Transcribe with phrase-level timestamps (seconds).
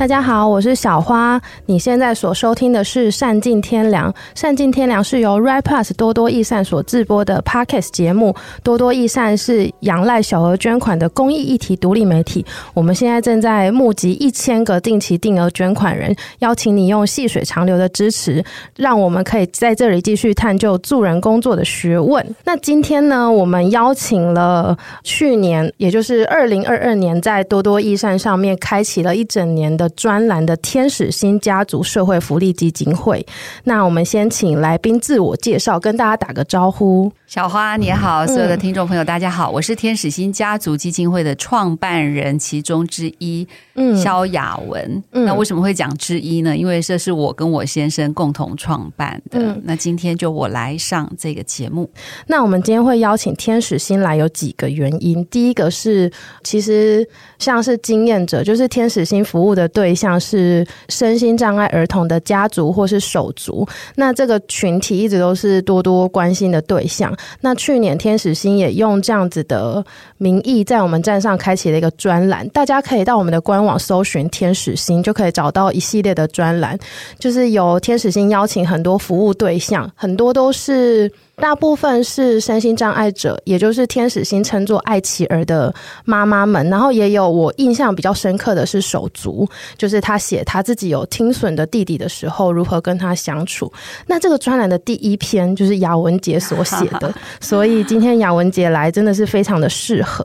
[0.00, 1.38] 大家好，我是小花。
[1.66, 8.34] 你现在所收听的是《善尽天良》，《善尽天良》是由 Right Plus 多多益善所制播的 Podcast 节目。
[8.62, 12.42] 多多益善是仰赖小额捐款的公益议题独立媒体。
[12.72, 18.42] 我们现在正在募集一千个定期定额捐款人，邀请你用细水长流的支持，
[18.76, 22.26] 让我们可以在这里继续探究助人工作的学问。
[22.44, 24.74] 那今天呢，我们邀请了
[25.04, 33.24] 去年，也就是二零二二年，在多多益善上面开启了一整年的专栏的天使新家族社会福利基金会。
[33.64, 37.10] 那我们先请来宾自我介绍，跟大家打个招呼。
[37.30, 45.00] 小花你好，所有的听众朋友大家好，我是天使星家族基金会的创办人其中之一，嗯，萧雅文。
[45.12, 46.56] 那为什么会讲之一呢？
[46.56, 49.38] 因为这是我跟我先生共同创办的。
[49.38, 51.88] 嗯，那今天就我来上这个节目。
[52.26, 56.10] 那我们今天会邀请天使星来有几个原因，第一个是
[56.42, 67.16] 其实像是经验者，就是天使星服务的对象是身心障碍儿童的家族或是手足，那这个群体一直都是多多关心的对象。
[67.40, 69.84] 那去年天使星也用这样子的
[70.18, 76.78] 名义，在我们站上开启了一个专栏，大家可以到我们的官网搜寻天使星，就可以找到一系列的专栏，
[77.18, 81.10] 就是有天使星邀请很多服务对象，很多都是。
[81.40, 85.74] 大部分是身心障碍者，也就是天使星称作爱琪儿的
[86.04, 93.72] 妈妈们，然后也有我印象比较深刻的是手足，就是他写他自己有听损的弟弟的时候，如何跟他相处。
[94.06, 100.24] 那这个专栏的第一篇就是雅文杰所写的，所以今天雅文杰来真的是非常的适合。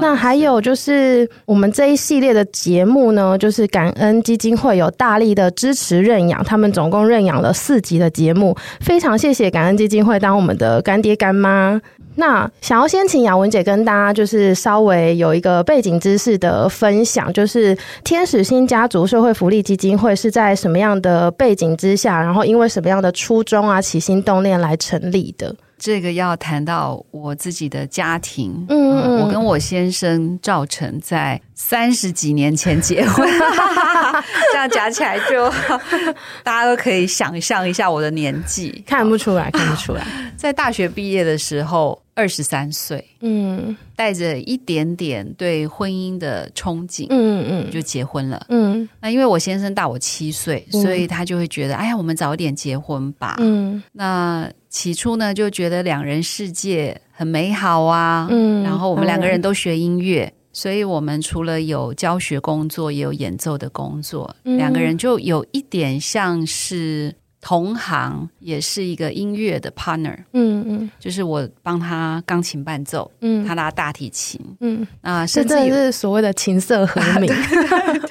[0.00, 10.41] 那还有就是我们这一系列的节目呢，就是感恩基金会有大力的支持认养，他们总共认养了四集的节目，非常谢谢感恩基金会当。
[10.42, 11.80] 我们的干爹干妈，
[12.16, 25.54] 那想要先请雅文姐跟大家就是稍微有一个背景知识的分享，就是天使星家族社会福利基金会是在什么样的背景之下，然后因为什么样的初衷啊，起心动念来成立的？
[25.78, 33.28] 这个要谈到我自己的家庭，嗯，嗯，我跟我先生赵成在三十几年前结婚，
[34.52, 35.48] 这样讲起来就
[36.42, 40.06] 大家都可以想象一下我的年纪，看不出来，看不出来。
[40.36, 48.88] 在大学毕业的时候，二十三岁，嗯，带着一点点对婚姻的憧憬，嗯嗯，就结婚了，嗯。
[49.00, 53.80] 那因为我先生大我七岁，所以他就会觉得，哎呀，我们早点结婚吧，嗯。
[53.92, 77.32] 那起初呢，就觉得两人世界很美好啊，嗯，然后我们两个人都学音乐，嗯，所以我们除了有教学工作，也有演奏的工作，嗯，两个人就有一点像是同行，也是一个音乐的 partner，嗯嗯，就是我帮他钢琴伴奏，嗯，他拉大提琴，嗯，啊，甚至是所谓的琴瑟和鸣。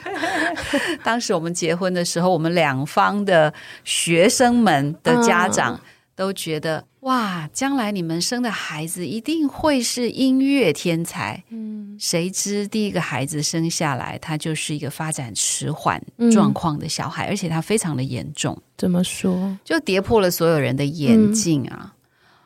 [1.03, 3.53] 当时我们结婚的时候，我们两方的
[3.83, 5.75] 学生们的家长。
[5.75, 5.79] 嗯
[6.15, 11.43] 都觉得哇，将来你们生的孩子一定会是音乐天才。
[11.49, 15.99] 嗯，谁知第一个孩子生下来，他就是一个发展迟缓
[16.31, 18.55] 状况的小孩，嗯，而且他非常的严重。
[18.77, 19.57] 怎么说？
[19.63, 21.79] 就跌破了所有人的眼镜啊！
[21.81, 21.91] 嗯，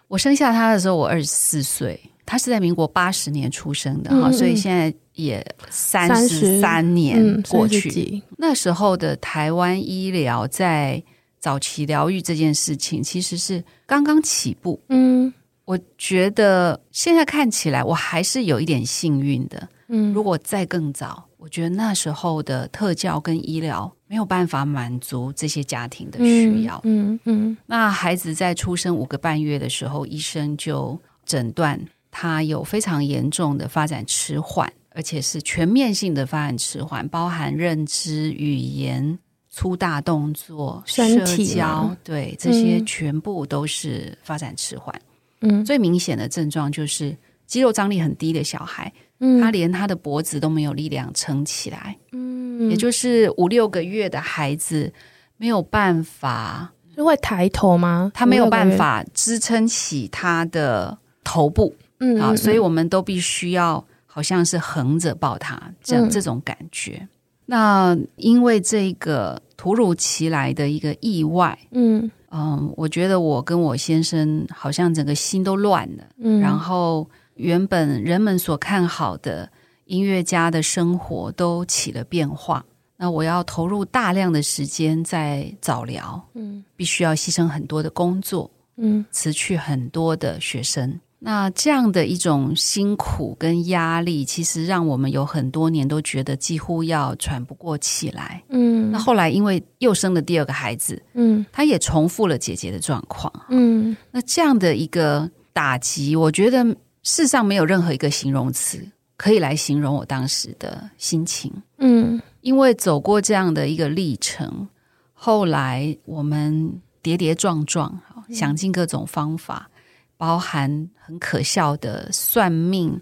[0.07, 7.89] 我生下他的时候，我二十四岁，他是在民国八十年出生的哈，嗯，所以现在也三十三年过去。
[8.13, 11.03] 嗯，那时候的台湾医疗在。
[11.45, 14.81] 早期疗愈这件事情其实是刚刚起步。
[14.89, 15.31] 嗯，
[15.63, 19.69] 我觉得现在看起来我还是有一点幸运的。
[19.89, 26.81] 嗯，如果再更早，我觉得那时候的特教跟医疗没有办法满足这些家庭的需要。
[26.83, 31.79] 嗯嗯，嗯，那孩子在出生五个半月的时候，医生就诊断
[32.09, 39.19] 他有非常严重的发展迟缓，而且是全面性的发展迟缓，包含认知、语言。
[39.55, 44.93] 粗大动作、身体社交，对，这些全部都是发展迟缓。
[45.39, 47.15] 嗯，最明显的症状就是
[47.47, 48.91] 肌肉张力很低的小孩，
[49.21, 51.97] 嗯，他连他的脖子都没有力量撑起来。
[52.11, 54.91] 嗯，也就是五六个月的孩子
[55.37, 58.11] 没有办法，是会抬头吗？
[58.13, 61.73] 他没有办法支撑起他的头部。
[62.01, 67.07] 嗯啊，所以我们都必须要好像是横着抱他，这样、嗯、这种感觉。
[67.45, 69.41] 那因为这个。
[69.57, 72.09] 突如其来的一个意外，嗯。
[72.37, 79.49] 嗯，我觉得我跟我先生好像整个心都乱了，嗯，然后原本人们所看好的
[79.85, 82.65] 音乐家的生活都起了变化。
[82.97, 90.99] 那我要投入大量的时间在早疗，嗯，必须要牺牲很多的工作，嗯，辞去很多的学生。
[91.25, 98.43] 那这样的一种辛苦跟压力，其实让我们有很多年都觉得几乎要喘不过气来。
[98.49, 103.33] 嗯，那后来因为又生了第二个孩子，嗯，他也重复了姐姐的状况。
[103.49, 106.63] 嗯，那这样的一个打击，我觉得
[107.01, 108.79] 世上没有任何一个形容词
[109.17, 111.51] 可以来形容我当时的心情。
[111.79, 114.67] 嗯，因为走过这样的一个历程，
[115.13, 117.99] 后来我们跌跌撞撞，
[118.29, 119.71] 想尽各种方法。
[120.17, 122.99] 包含很可笑的算命、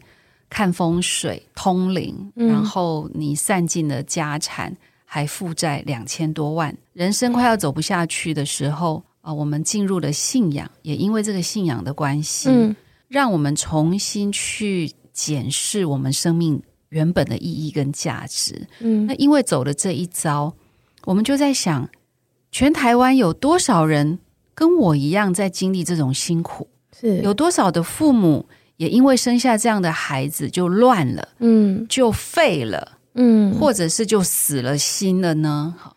[0.50, 4.76] 看风水、通灵，嗯、然后你散尽了家产，
[5.06, 12.76] 还负债两千多万，人生快要走不下去的时候啊、呃，我们进入了信仰，也因为这个信仰的关系，嗯、
[13.08, 18.68] 让我们重新去检视我们生命原本的意义跟价值。
[18.80, 20.54] 嗯，那因为走了这一遭，
[21.06, 21.88] 我们就在想，
[22.52, 24.20] 全台湾有多少人
[24.56, 26.68] 跟我一样在经历这种辛苦？
[27.04, 27.22] 是。
[27.22, 28.46] 有多少的父母
[28.78, 35.76] 也因为生下这样的孩子就乱了，嗯，就废了，嗯，或者是就死了心了呢？
[35.78, 35.96] 好，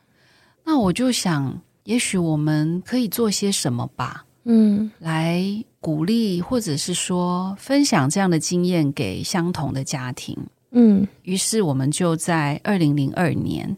[0.65, 5.43] 那我就想，也许我们可以做些什么吧，嗯，来
[5.81, 10.37] 鼓励或者是说分享这样的经验给相同的家庭，
[10.73, 13.77] 嗯，于是我们就在二零零二年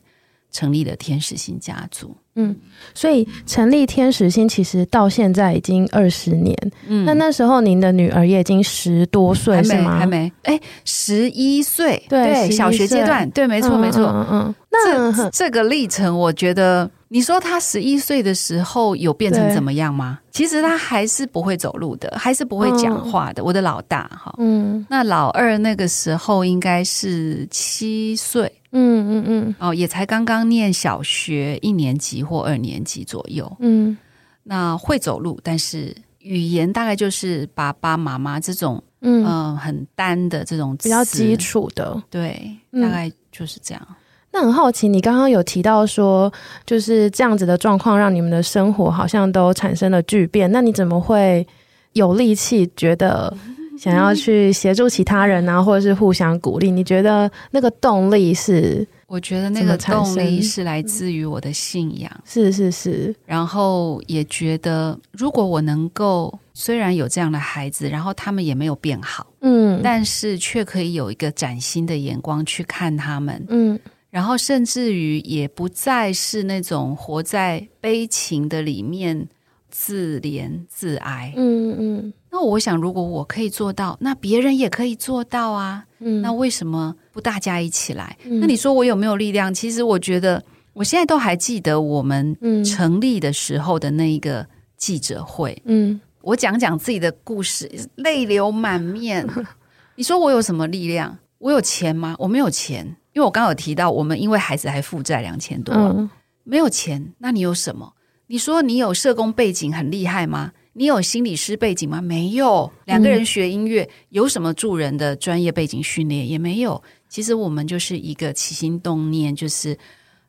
[0.51, 2.17] 成立了天使星家族。
[2.39, 2.55] 嗯，
[2.95, 6.57] 所以成立天使星其实到现在已经二十年。
[6.87, 9.99] 嗯，那那时候您的女儿也已经十多岁，是吗？
[9.99, 14.55] 还没，哎，十一岁，对，小学阶段，对，没错，没错，嗯嗯。
[14.71, 20.21] 那这个历程，我觉得，你说她十一岁的时候有变成怎么样吗？
[20.31, 23.43] 其实她还是不会走路的，还是不会讲话的。
[23.43, 28.53] 我的老大哈，嗯，那老二那个时候应该是七岁。
[28.73, 33.51] 嗯嗯嗯，哦，也才刚刚念小学一年级或二年级左右。
[33.61, 33.97] 嗯，
[34.45, 42.03] 那会走路，但是语言大概就是爸爸妈妈这种，嗯、呃，很单的这种比较基础的。
[42.11, 43.83] 对，大概就是这样。
[43.89, 43.97] 嗯、
[44.33, 46.33] 那很好奇，你刚刚有提到说，
[46.67, 50.51] 就是这样子的状况，让你们的生活好像都产生了巨变。
[50.53, 51.47] 那你怎么会
[51.95, 53.35] 有力气觉得？
[53.79, 58.87] 想要去协助其他人啊，或者是互相鼓励，你觉得那个动力是？
[59.07, 63.15] 我觉得那个动力是来自于我的信仰，是是是。
[63.25, 79.27] 然后也觉得，如果我能够，虽然有这样的孩子，然后他们也没有变好，嗯，但是却可以有一个崭新的眼光去看他们，嗯，然后甚至于也不再是那种活在悲情的里面。
[79.71, 82.13] 自怜自哀，嗯嗯。
[82.31, 85.85] 那我想，如果我可以做到，那别人也可以做到啊。
[86.01, 88.17] 嗯，那为什么不大家一起来？
[88.25, 89.53] 嗯，那你说我有没有力量？
[89.53, 90.43] 其实我觉得，
[90.75, 94.47] 我现在都还记得我们成立的时候的那一个
[94.77, 95.61] 记者会。
[95.65, 99.27] 嗯，我讲讲自己的故事，泪流满面。
[99.97, 101.19] 你说我有什么力量？
[101.39, 102.15] 我有钱吗？
[102.19, 102.85] 我没有钱，
[103.15, 106.11] 因为我刚刚有提到，我们因为孩子还负债两千多万，嗯，
[106.45, 107.15] 没有钱。
[107.19, 107.95] 那你有什么？
[108.27, 110.53] 你说你有社工背景很厉害吗？
[110.79, 112.01] 你有心理师背景吗？
[112.01, 112.71] 没有。
[112.85, 116.81] 两个人学音乐，有什么助人的专业背景训练也没有。
[117.09, 119.77] 其实我们就是一个起心动念，就是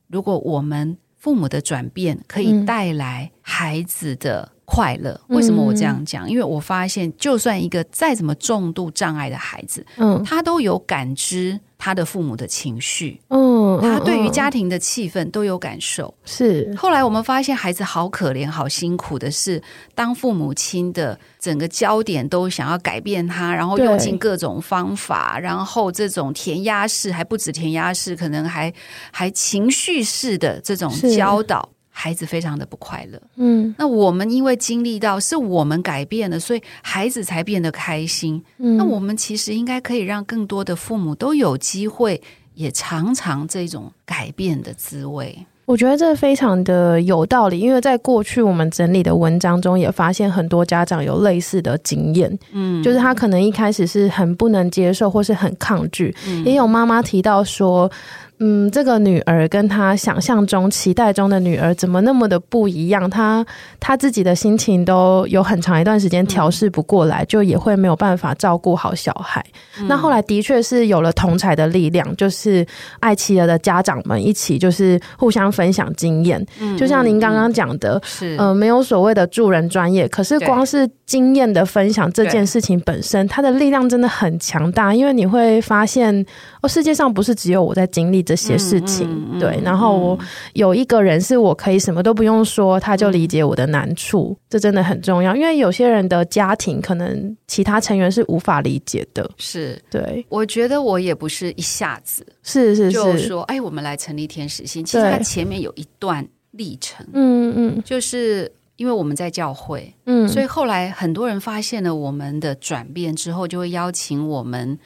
[0.07, 6.28] 如果我们父母的转变可以带来孩子的快乐，为什么我这样讲？
[6.28, 11.59] 因为我发现，就算一个再怎么重度障碍的孩子，嗯，他都有感知。
[11.80, 16.14] 他的父母的情绪，嗯，他对于家庭的气氛都有感受。
[16.26, 19.64] 是后来我们发现，孩子好可怜、好辛苦的是，
[19.95, 28.71] 当父母亲的整个焦点都想要改变他，然后用尽各种方法，然后这种填鸭式还不止填鸭式，可能还
[29.12, 31.69] 还情绪式的这种教导。
[32.01, 38.41] 孩子非常的不快乐，嗯，那我们因为经历到是我们改变了，所以孩子才变得开心。
[38.57, 42.21] 嗯，那我们其实应该可以让更多的父母都有机会，
[42.53, 45.37] 也尝尝这种改变的滋味。
[45.65, 57.91] 我觉得这非常的有道理，因为在过去我们整理的文章中也发现很多家长有类似的经验，嗯，就是他可能一开始是很不能接受或是很抗拒，嗯，也有妈妈提到说。
[58.40, 63.10] 嗯，这个女儿跟她想象中、期待中的女儿怎么那么的不一样？
[63.10, 63.46] 她
[63.81, 69.46] 她自己的心情都有很长一段时间调试不过来，嗯、就也会没有办法照顾好小孩。
[69.81, 72.66] 嗯、那后来的确是有了同才的力量，就是
[73.02, 76.42] 爱企鹅的家长们一起就是互相分享经验。
[76.62, 84.96] 嗯、就像您刚刚讲的，是呃，没有所谓的助人专业，可是光是经验的分享这件事情本身，它的力量真的很强大。
[84.96, 86.26] 因为你会发现，
[86.62, 88.24] 哦，世界上不是只有我在经历。
[88.30, 89.40] 这些事情。
[89.40, 90.19] 对，然后我
[90.54, 95.36] 有一个人是我可以什么都不用说，他就理解我的难处，嗯、这真的很重要。
[95.36, 99.28] 因为有些人的家庭可能其他成员是无法理解的。
[99.38, 104.86] 是，对，我觉得我也不是一下子是是是就说，哎，我们来成立天使心。
[104.86, 108.52] 其实它前面有一段历程，嗯嗯，就是。
[108.80, 114.80] 因为我们在教会，嗯，所以后来很多人发现了我们的转变之后，就会邀请我们，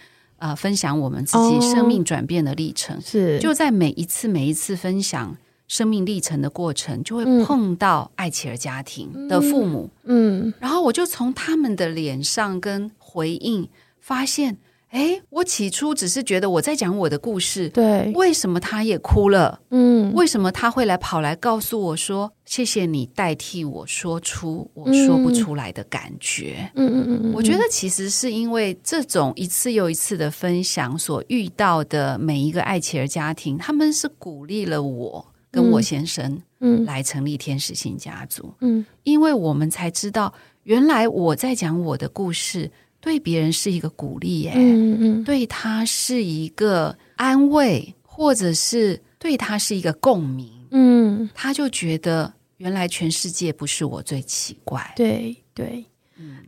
[0.43, 2.97] 呃，分享我们自己生命转变的历程。
[2.97, 5.37] 哦、是，就在每一次每一次分享
[5.69, 13.69] 生命历程的过程，就会碰到爱琪儿家庭的父母，嗯，嗯，然后我就从他们的脸上跟回应
[14.01, 14.57] 发现。
[14.93, 19.59] 哎，我起初只是觉得我在讲我的故事，对，为什么他也哭了？
[19.71, 40.31] 嗯，为什么他会来跑来告诉我说：“谢谢你代替我说出我说不出来的感觉。”嗯嗯嗯嗯，我觉得其实是因为这种一次又一次的分享所遇到的每一个爱琪儿家庭，他们是鼓励了我跟我先生，嗯，来成立天使性家族，嗯，因为我们才知道
[40.65, 42.69] 原来我在讲我的故事。
[43.03, 55.83] 对别人是一个鼓励耶，嗯嗯，对他是一个安慰，或者是对他是一个共鸣，嗯，他就觉得原来全世界不是我最奇怪，对对。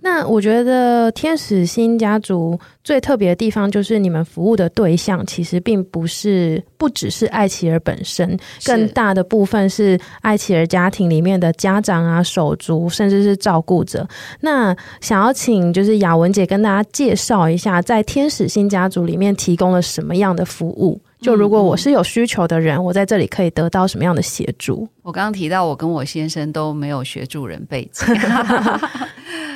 [0.02, 14.08] 那我觉得天使新家族最特别的地方，就是你们服务的对象其实并不是不只是爱琪儿本身，更大的部分是爱琪儿家庭里面的家长啊、手足，甚至是照顾者。
[14.42, 21.02] 那想要请就是雅文姐跟大家介绍一下，在天使新家族里面提供了什么样的服务？
[21.20, 24.88] 就如果我是有需求的人，嗯、我在这里可以得到什么样的协助？
[25.02, 28.06] 我刚刚提到，我跟我先生都没有学助人背景。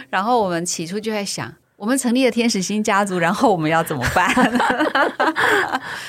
[0.09, 4.33] 然后我们起初就在想，我们成立了天使星家族，然后我们要怎么办？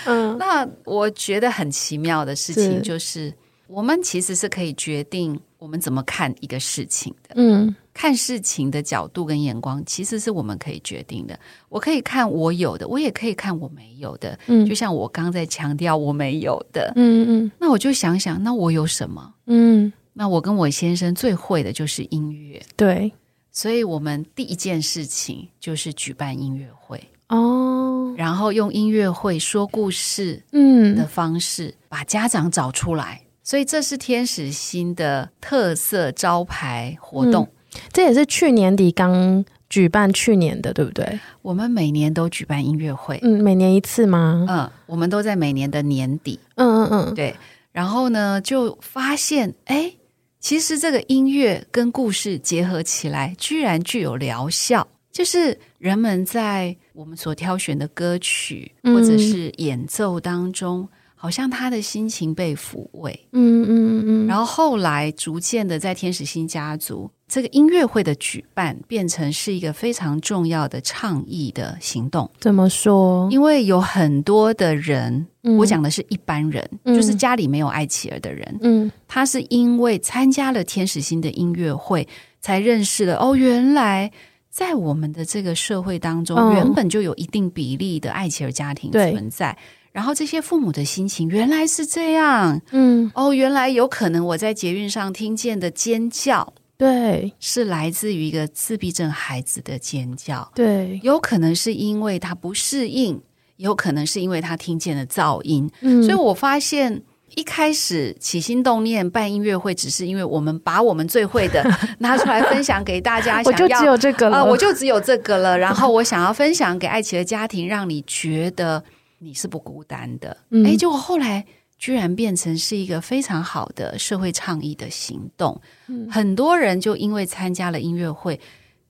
[0.07, 3.35] 嗯， 那我觉得很奇妙的事情就是，是
[3.67, 7.35] 我们其实是可以决定我们怎么看一个事情的。
[7.37, 11.39] 嗯，看事情的角度跟眼光，其实是我们可以决定的。
[11.69, 14.37] 我可以看我有的，我也可以看我没有的。
[14.47, 16.93] 嗯，就像我刚在强调我没有的。
[16.97, 19.35] 嗯嗯，那我就想想，那我有什么？
[19.47, 22.61] 嗯，那我跟我先生最会的就是音乐。
[22.77, 23.13] 对。
[23.61, 26.99] 所以我们第一件事情就是举办音乐会
[27.29, 33.21] 哦，然后用音乐会说故事，嗯的方式把家长找出来。
[33.43, 37.47] 所以这是天使星的特色招牌活动。
[37.75, 41.21] 嗯，这也是去年底刚举办，去年的对不对？
[41.43, 44.47] 我们每年都举办音乐会，嗯，每年一次吗？
[44.49, 46.41] 嗯，我们都在每年的年底。
[46.55, 47.37] 嗯嗯嗯，对。
[47.73, 49.93] 然后呢，就发现哎。
[50.41, 54.87] 其实这个音乐跟故事结合起来，居然具有疗效。
[55.13, 63.29] 就是人们在我们所挑选的歌曲或者是演奏当中，好像他的心情被抚慰。
[63.33, 64.27] 嗯嗯嗯。
[64.27, 72.29] 然后后来逐渐的，在天使星家族这个音乐会的举办，变成是一个非常重要的倡议的行动。
[72.41, 73.29] 怎么说？
[73.31, 75.27] 因为有很多的人。
[75.43, 78.59] 嗯、我讲的是一般人，嗯、就是家里没有爱琪儿的人。
[78.61, 82.07] 嗯，他是因为参加了天使星的音乐会，
[82.43, 84.11] 才认识了哦，原来
[84.51, 89.57] 在我们的这个社会当中，哦、原本就有一定比例的爱琪儿家庭存在。
[89.93, 92.61] 然后这些父母的心情原来是这样。
[92.71, 100.51] 嗯，哦，原来有可能我在捷运上听见的尖叫，对，是来自于一个自闭症孩子的尖叫。
[100.55, 103.23] 对，有可能是因为他不适应。
[103.57, 107.03] 有可能是因为他听见了噪音，嗯，所以我发现
[107.35, 111.63] 一开始起心动念办音乐会，只是因为我们把我们最会的
[112.01, 115.59] 拿出来分享给大家， 我就只有这个了，呃，我就只有这个了。
[115.59, 118.83] 然后我想要分享给爱奇的家庭，让你觉得
[119.19, 120.35] 你是不孤单的。
[120.53, 121.45] 嗯，哎，结果后来
[121.81, 128.39] 居然变成是一个非常好的社会倡议的行动，嗯，很多人就因为参加了音乐会。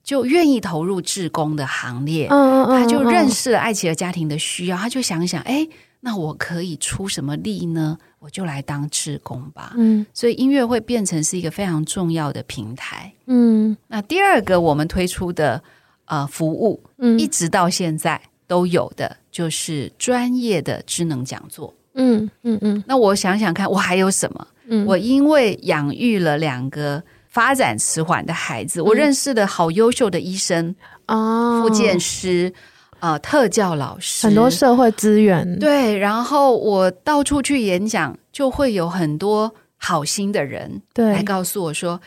[0.03, 5.65] 就愿意投入志工的行列，嗯嗯嗯，他就认识了爱琪儿家庭的需要，他就想想，哎，
[5.99, 7.95] 那我可以出什么力呢？
[8.17, 9.73] 我就来当志工吧。
[9.77, 13.13] 嗯，所以音乐会变成是一个非常重要的平台。
[13.27, 15.61] 嗯，那第二个我们推出的
[16.05, 21.71] 呃服务，嗯，一直到现在都有的就是专业的智能讲座。
[21.95, 24.47] 嗯嗯嗯，那我想想看，我还有什么？
[24.67, 27.01] 嗯，我因为养育了两个。
[27.31, 32.53] 发展迟缓的孩子，我认识的好优秀的医生啊，复、嗯、健师，
[32.99, 35.57] 呃，特教老师，很多社会资源。
[35.57, 42.01] 对，然后我到处去演讲，就会有很多好心的人对来告诉我说：“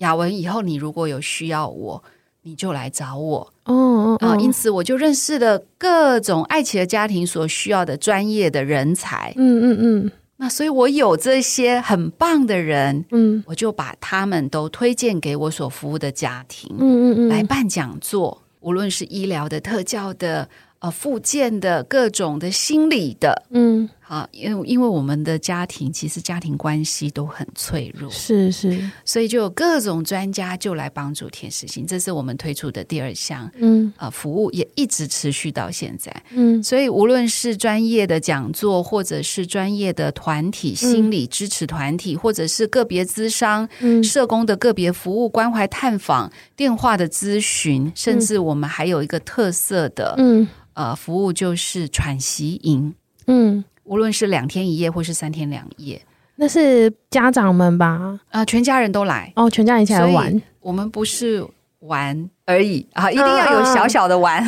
[0.00, 2.02] 雅文，以后你如果有需要我，
[2.42, 9.32] 你就来找我。”嗯嗯嗯嗯啊，因此我就认识了各种爱企的家庭所需要的专业的人才。
[9.36, 10.12] 嗯嗯嗯。
[10.36, 20.48] 那所以，我有这些很棒的人，嗯，我就把他们都推荐给我所服务的家庭，嗯嗯嗯，来办讲座，无论是医疗的、特教的。
[20.82, 50.48] 呃，复健的各种的心理的，嗯，好，因为因为我们的家庭其实家庭关系都很脆弱，是是，所以就有各种专家就来帮助天使星，这是我们推出的第二项，嗯，呃，服务也一直持续到现在，嗯，所以无论是专业的讲座，或者是专业的团体心理支持团体，嗯、或者是个别咨商、嗯、社工的个别服务、关怀探访、电话的咨询，甚至我们还有一个特色的，嗯。
[50.72, 52.94] 呃，服务就是喘息营，
[53.26, 56.00] 嗯，无论是两天一夜或是三天两夜，
[56.36, 57.86] 那是家长们吧？
[57.86, 60.40] 啊、呃，全家人都来哦，全家人一起来玩。
[60.60, 61.44] 我们不是
[61.80, 64.44] 玩而已啊，一定要有小小的玩。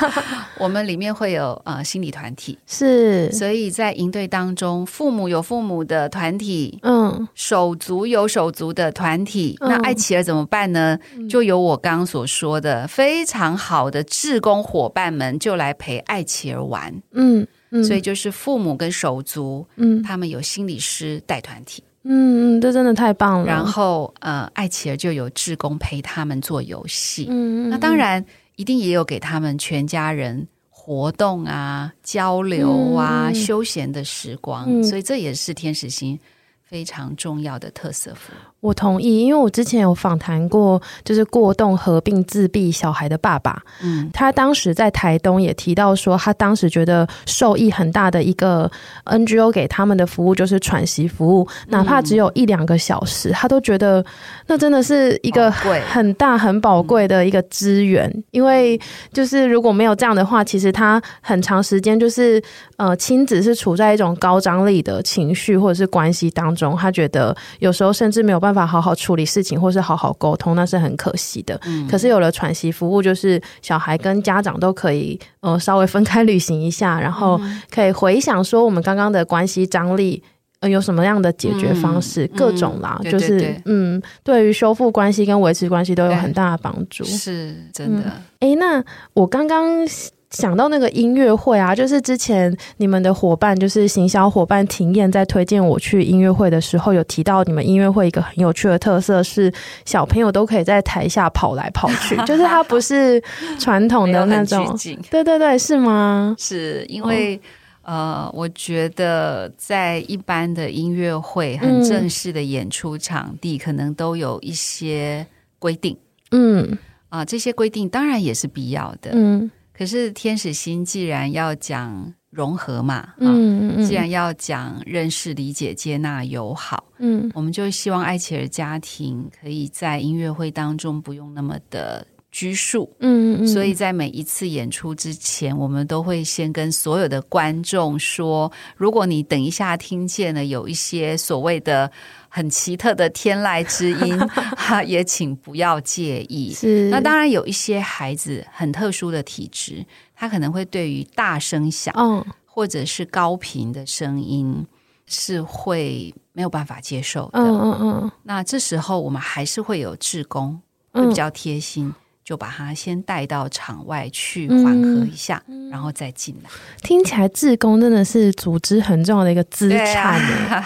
[0.58, 9.56] 我们里面会有呃心理团体，是，所以在营队当中，父母有父母的团体，嗯，手足有手足的团体。
[9.60, 10.98] 嗯、那爱企儿怎么办呢？
[11.30, 16.94] 就有我刚刚所说的非常好的志工伙伴们，就来陪爱企儿玩。
[17.12, 21.82] 嗯，嗯，所以就是父母跟手足，嗯，他们有心理师带团体。
[22.02, 23.46] 嗯嗯，这真的太棒了。
[23.46, 27.26] 然后呃，爱琪儿就有志工陪他们做游戏。
[27.28, 28.24] 嗯嗯，那当然。
[28.56, 36.18] 一定也有给他们全家人活动啊、交流啊、嗯、休闲的时光，嗯、所以这也是天使星
[36.62, 38.49] 非常重要的特色服务。
[38.60, 48.70] 我同意，因为我之前有访谈过，就是过动合并自闭小孩的爸爸，嗯，他当时在台东也提到说，他当时觉得受益很大的一个
[49.06, 54.04] NGO 给他们的服务就是喘息服务，哪怕只有一两个小时，他都觉得
[54.46, 58.78] 那真的是一个很大很宝贵的一个资源，因为
[59.10, 62.42] 就是如果没有这样的话，其实他很长时间就是
[62.76, 68.49] 呃亲子是处在一种高张力的情绪或者是关系当中，他觉得有时候甚至没有办法。
[68.50, 71.58] 办法好好处理事情，或是好好沟通，那是很可惜的。
[71.64, 80.22] 嗯、可是有了喘息服务，就是小孩跟家长都可以呃稍微分开旅行一下，然后可以回想说我们刚刚的关系张力，
[80.60, 87.04] 呃有什么样的解决方式，嗯、各种啦，嗯、就是嗯，对于修复关系跟维持关系都有很大的帮助。
[87.04, 88.02] 是真的。
[88.40, 88.84] 哎、嗯，那
[89.14, 89.86] 我刚刚。
[90.30, 99.52] 想到那个音乐会啊，就是之前你们的伙伴，就是行销伙伴庭燕在推荐我去音乐会的时候，有提到你们音乐会一个很有趣的特色是
[99.84, 103.20] 小朋友都可以在台下跑来跑去， 就是它不是
[103.58, 104.78] 传统的那种。
[105.10, 106.36] 对对对，是吗？
[106.38, 107.34] 是因为、
[107.82, 115.26] 哦、呃，我觉得在一般的音乐会很正式的演出场地，嗯、可能都有一些
[115.58, 115.96] 规定。
[116.30, 119.10] 嗯啊、呃，这些规定当然也是必要的。
[119.12, 119.50] 嗯。
[119.80, 141.90] 可是天使心既然要讲融合嘛，嗯嗯，既然要讲认识、理解、接纳、友好，嗯，我们就希望艾奇尔家庭可以在音乐会当中不用那么的拘束，嗯嗯，所以在每一次演出之前，我们都会先跟所有的观众说，如果你等一下听见了有一些所谓的。
[142.32, 144.16] 很奇特的天籁之音，
[144.56, 146.54] 哈，也请不要介意。
[146.54, 154.64] 是，那当然有一些孩子很特殊的体质，他可能会对于大声响，嗯，或者是高频的声音
[155.08, 157.40] 是会没有办法接受的。
[157.40, 158.12] 嗯嗯嗯。
[158.22, 160.62] 那这时候我们还是会有志工，
[160.92, 161.86] 会比较贴心。
[161.88, 161.94] 嗯
[162.30, 166.50] 就把他先带到场外去缓和一下，嗯、然后再进来。
[166.80, 170.20] 听起来志工真的是组织很重要的一个资产，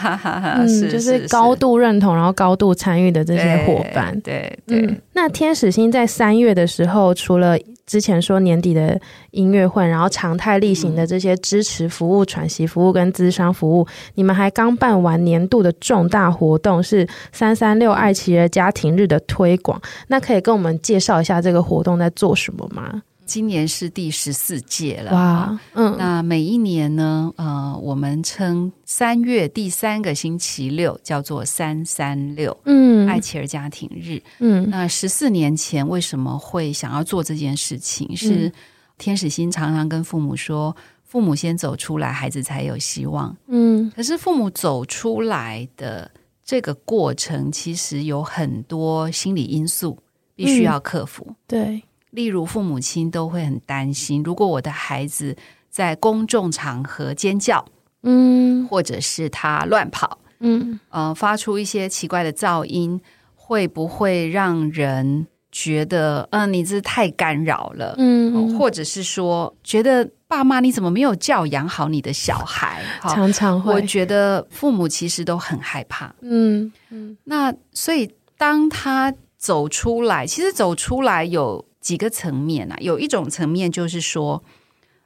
[0.61, 4.13] 嗯，就是高度认同，然后高度参与的这些伙伴。
[4.21, 19.81] 对对，对、嗯，那天使星在三月的时候，除了之前说年底的音乐会，然后常态例行的这些支持服务、喘息服务跟咨商服务，你们还刚办完年度的重大活动，是三三六爱奇艺家庭日的推广。
[20.09, 23.03] 那可以跟我们介绍一下这个活动在做什么吗？
[23.27, 38.15] 今年是第十四届了，哇，嗯，那每一年呢，呃，我们称三月第三个星期六叫做三三六，嗯，爱企鹅家庭日，嗯，那十四年前为什么会想要做这件事情？
[38.15, 38.53] 是
[38.99, 46.11] 天使心常常跟父母说，父母先走出来，孩子才有希望，嗯，可是父母走出来的
[46.45, 49.99] 这个过程，其实有很多心理因素
[50.37, 51.83] 必须要克服，嗯，对。
[52.15, 55.37] 例如，父母亲都会很担心，如果我的孩子
[55.69, 57.65] 在公众场合尖叫，
[58.05, 63.01] 嗯，或者是他乱跑，嗯，呃，发出一些奇怪的噪音，
[63.35, 72.83] 会不会让人觉得，嗯，你这太干扰了，嗯，或者是说，觉得爸妈你怎么没有教养好你的小孩？
[73.03, 77.17] 常常会，我觉得父母其实都很害怕，嗯嗯。
[77.25, 84.43] 那所以当他走出来，其实走出来有几个层面啊，有一种层面就是说，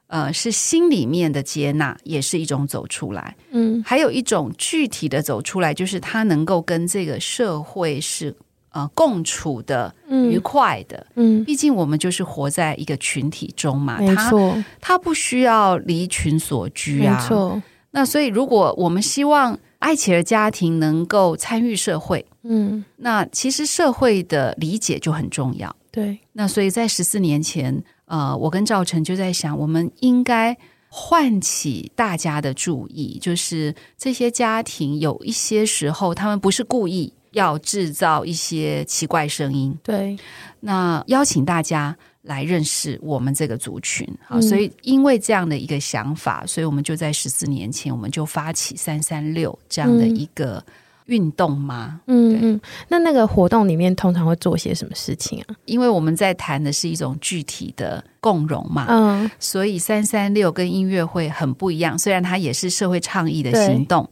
[0.06, 8.34] 呃，是心里面的接纳，也是一种走出来，嗯，还有一种具体的走出来，就是他能够跟这个社会是。
[8.70, 17.62] 呃，共处的愉快的，嗯，毕竟我们就是活在一个群体中嘛，没错，他他不需要离群所居啊，没错。
[17.92, 26.18] 那所以，如果我们希望爱企儿家庭能够参与社会，嗯，那其实社会的理解就很重要，对。
[26.32, 30.56] 那所以在十四年前，呃，我跟赵晨就在想，我们应该
[30.88, 37.12] 唤起大家的注意，就是这些家庭有一些时候，他们不是故意。
[37.32, 40.16] 要制造一些奇怪声音，对，
[40.60, 50.64] 那邀请大家来认识我们这个族群啊，嗯，所以因为这样的一个想法，所以我们就在十四年前，我们就发起三三六这样的一个
[51.08, 55.54] 运动吗，嗯嗯，那那个活动里面通常会做些什么事情啊？
[55.66, 64.08] 因为我们在谈的是一种具体的共融嘛，嗯，所以三三六跟音乐会很不一样，虽然它也是社会倡议的行动。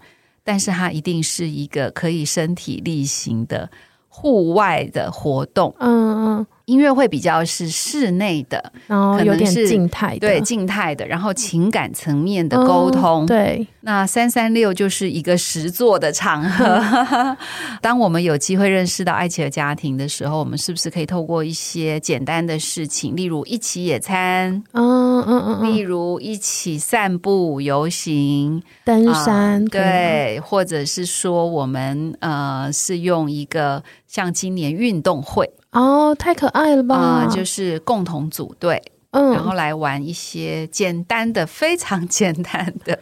[0.48, 3.68] 但是它一定是一个可以身体力行的
[4.08, 6.46] 户外的活动，嗯嗯。
[6.66, 13.66] 音乐会比较是室内的，然后有点静态的，对，静态的，然后情感层面的沟通，嗯、对。
[13.82, 16.64] 那三三六就是一个实作的场合。
[16.64, 17.36] 嗯、
[17.80, 35.48] 当我们有机会认识到爱企鹅家庭的时候，我们是不是可以透过一些简单的事情，例如一起野餐，嗯嗯嗯，例如一起散步、游行、登山，呃、对，或者是说我们呃是用一个像今年运动会。
[35.76, 36.96] 哦，太可爱了吧！
[36.96, 42.98] 啊、呃，就是共同组队，嗯，然后来玩一些简单的、非常简单的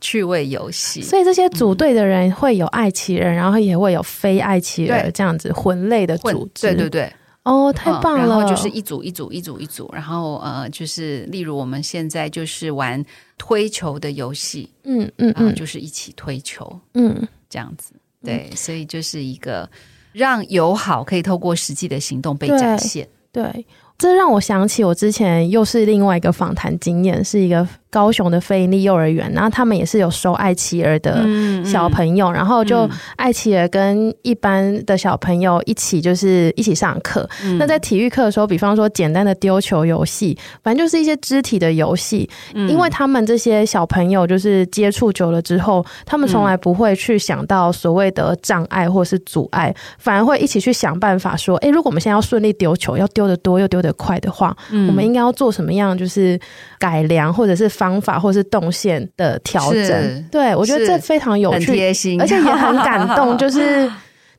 [0.00, 1.02] 趣味游戏。
[1.02, 6.68] 所以这些组队的人会有爱企鹅，然后也会有非爱奇人这样子混类的组织。
[6.68, 8.26] 对对对，哦，太棒了！
[8.26, 13.04] 然后就是一组一组一组一组，然后呃，就是例如我们现在就是玩
[13.36, 17.92] 推球的游戏，嗯嗯嗯、呃，就是一起推球，嗯，这样子。
[18.24, 19.68] 对，所以就是一个。
[20.16, 23.06] 让友好可以透过实际的行动被展现。
[23.30, 23.66] 对，对，
[23.98, 27.68] 这让我想起我之前又是另外一个访谈经验，是一个。
[27.90, 31.24] 高雄的非营利幼儿园，然后他们也是有收爱奇儿的
[31.64, 37.28] 小朋友，嗯嗯、然后就爱奇儿跟一般的小朋友一起就是一起上课。
[37.44, 42.28] 嗯、那在体育课的时候，比方说简单的丢球游戏，反正就是一些肢体的游戏。
[42.54, 55.96] 嗯、因为他们这些小朋友就是接触久了之后，他们从来不会去想到所谓的障碍或是阻碍，反而会一起去想办法说：哎，如果我们现在要顺利丢球，要丢得多又丢得快的话，嗯、我们应该要做什么样？
[55.96, 56.38] 就是
[56.78, 57.96] 改良或者是方。
[58.06, 63.36] 法或是动线的调整，对，我觉得这非常有趣，贴心，而且也很感动。
[63.38, 63.90] 就是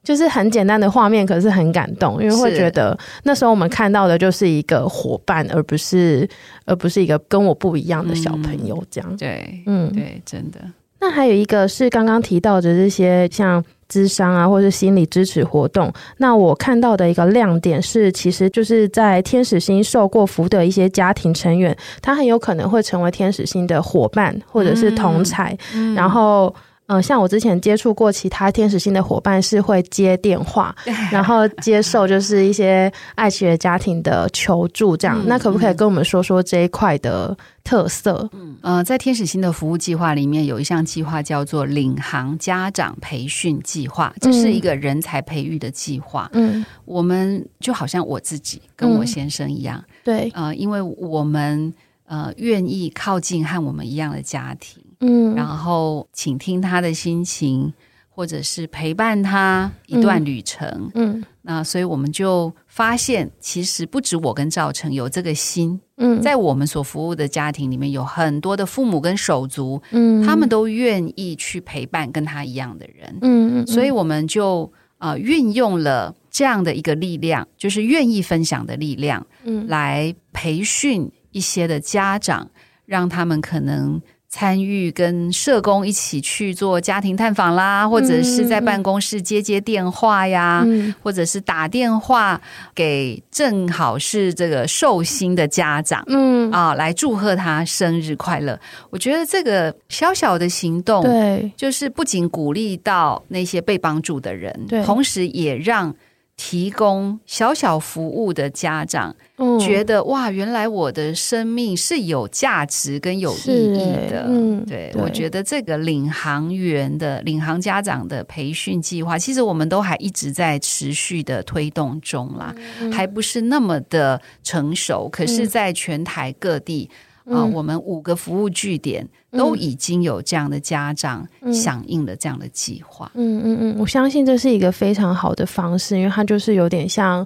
[0.04, 6.26] 就是很简单的画面，可是很感动，因为会觉得那时候我们看到的就是一个伙伴，而不是
[6.66, 8.82] 而不是一个跟我不一样的小朋友。
[8.90, 10.60] 这样，嗯、对，嗯，对，真的。
[11.02, 13.64] 那还有一个是刚刚提到的这些像。
[13.90, 15.92] 咨商啊，或是心理支持活动。
[16.18, 25.52] 那我看到的一个亮点是，其实就是在天使星受过福的一些家庭成员，他很有可能会成为天使星的伙伴或者是同才。
[25.74, 26.54] 嗯嗯、然后。
[26.88, 30.74] 嗯，像我之前接触过其他天使星的伙伴，是会接电话，
[31.12, 35.20] 然后接受就是一些爱企鹅家庭的求助，这样。
[35.20, 38.30] 嗯、那可不可以跟我们说说这一块的特色？
[38.32, 46.30] 嗯，呃，在天使星的服务计划里面，有一项计划叫做领航家长培训计划，这是一个人才培育的计划。
[46.32, 51.74] 嗯，我们就好像我自己跟我先生一样，嗯、对，呃，因为我们
[52.06, 54.82] 呃愿意靠近和我们一样的家庭。
[55.00, 57.74] 嗯，然后倾听他的心情，
[58.10, 60.68] 或者是陪伴他一段旅程。
[60.96, 65.80] 嗯，嗯，那所以我们就发现，其实不止我跟赵成有这个心。
[65.98, 73.10] 嗯，在我们所服务的家庭里面，有很多的父母跟手足，嗯，他们都愿意去陪伴跟他一样的人。
[73.22, 82.50] 嗯嗯，嗯，所以我们就呃运用了这样的一个力量，就是愿意分享的力量，嗯，来培训一些的家长，
[82.86, 84.02] 让他们可能。
[84.30, 92.40] 参与跟社工一起去做家庭探访啦，或者是在办公室接接电话呀，嗯、或者是打电话
[92.76, 96.52] 给正好是这个寿星的家长，嗯。
[96.52, 98.58] 啊，来祝贺他生日快乐。
[98.90, 105.94] 我觉得这个小小的行动，对，就是不仅鼓励到那些被帮助的人，对，同时也让
[106.38, 114.26] 提供小小服务的家长，嗯、觉得哇，原来我的生命是有价值跟有意义的。
[114.30, 125.10] 嗯，对，对我觉得这个领航员的领航家长的培训计划，其实我们都还一直在持续的推动中啦，嗯、还不是那么的成熟。
[125.12, 126.90] 可是，在全台各地。
[127.30, 133.12] 啊，我们五个服务据点都已经有这样的家长响应了这样的计划。
[133.16, 137.26] 嗯嗯嗯，我相信这是一个非常好的方式，因为它就是有点像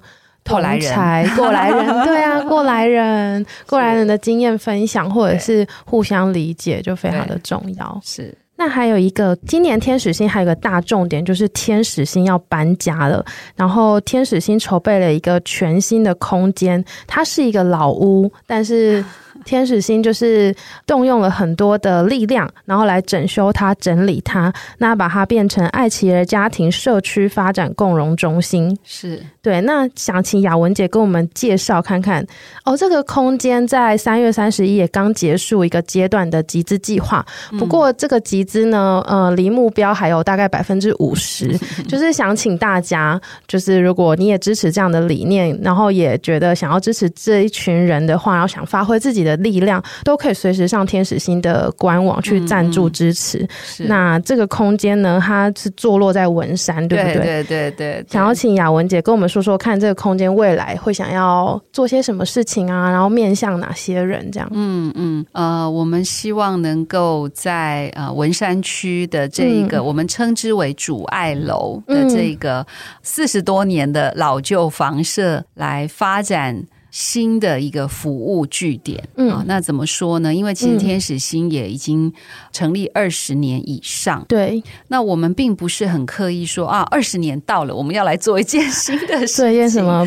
[0.50, 8.02] 过来人，过来人，对啊， 过来人，过来人的经验分享或者是互相理解，就非常的重要。
[8.04, 8.36] 是。
[8.58, 13.26] 那还有一个，今年天使星还有一个大重点，就是天使星要搬家了。
[13.56, 19.04] 然后天使星筹备了一个全新的空间，它是一个老屋，但是。
[19.44, 28.78] 天使星就是动用了很多的力量，然后来整修它、整理它，那把它变成爱奇儿家庭社区发展共融中心。
[28.84, 29.60] 是对。
[29.62, 32.26] 那想请雅文姐跟我们介绍看看
[32.66, 32.78] 哦。
[32.78, 37.26] 这个空间在三月三十一也刚结束一个阶段的集资计划，
[37.58, 41.58] 不过这个集资呢，呃，离目标还有大概百分之五十。
[41.90, 49.31] 就是想请大家，就是如果你也支持这样的理念，然后也觉得想要支持这一群人的话，然后想发挥自己的。
[49.38, 53.48] 的力量都可以随时上天使星的官网去赞助支持。
[53.80, 57.14] 嗯、那这个空间呢，它是坐落在文山，对不对？
[57.14, 58.06] 对对对，对。
[58.10, 62.90] 想要请雅文姐跟我们说说看，这个空间未来会想要做些什么事情啊？
[62.92, 64.30] 然后面向哪些人？
[64.32, 64.50] 这样。
[64.52, 72.66] 嗯嗯呃，我们希望能够在呃文山区的这一个、嗯、我们称之为主爱楼的这个
[73.02, 76.64] 四十多年的老旧房舍来发展。
[76.92, 80.36] 新的一个服务据点，嗯、啊，那怎么说呢？
[80.36, 82.14] 因为其实天使星也已经
[82.52, 84.64] 成立二十年以上，对、嗯。
[84.90, 90.06] 那我们并不是很刻意说啊，二十年到了，我们要来做一件新的事情，做一件什么？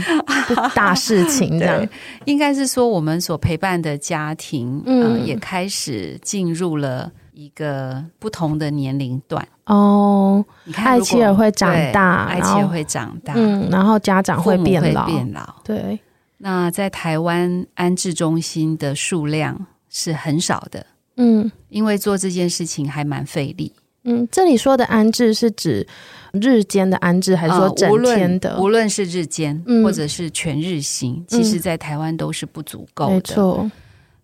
[0.74, 1.78] 大事情 这样？
[1.78, 1.88] 对，
[2.26, 9.42] 应该是说我们所陪伴的家庭，嗯、啊，也开始进入了一个不同的年龄段。
[9.64, 10.44] 哦。
[10.64, 15.98] 你看，爱琪儿会长大，爱琪儿会长大，嗯，然后家长会变老，变老，对。
[16.44, 20.84] 那在台湾安置中心的数量是很少的，
[21.16, 24.28] 嗯，因为做这件事情还蛮费力，嗯。
[24.30, 25.86] 这里说的安置是指
[26.34, 28.56] 日间的安置，还是说整天的？
[28.56, 33.14] 呃、无论是日间或者是全日型，嗯、其实在台湾都是不足够的。
[33.14, 33.70] 没错。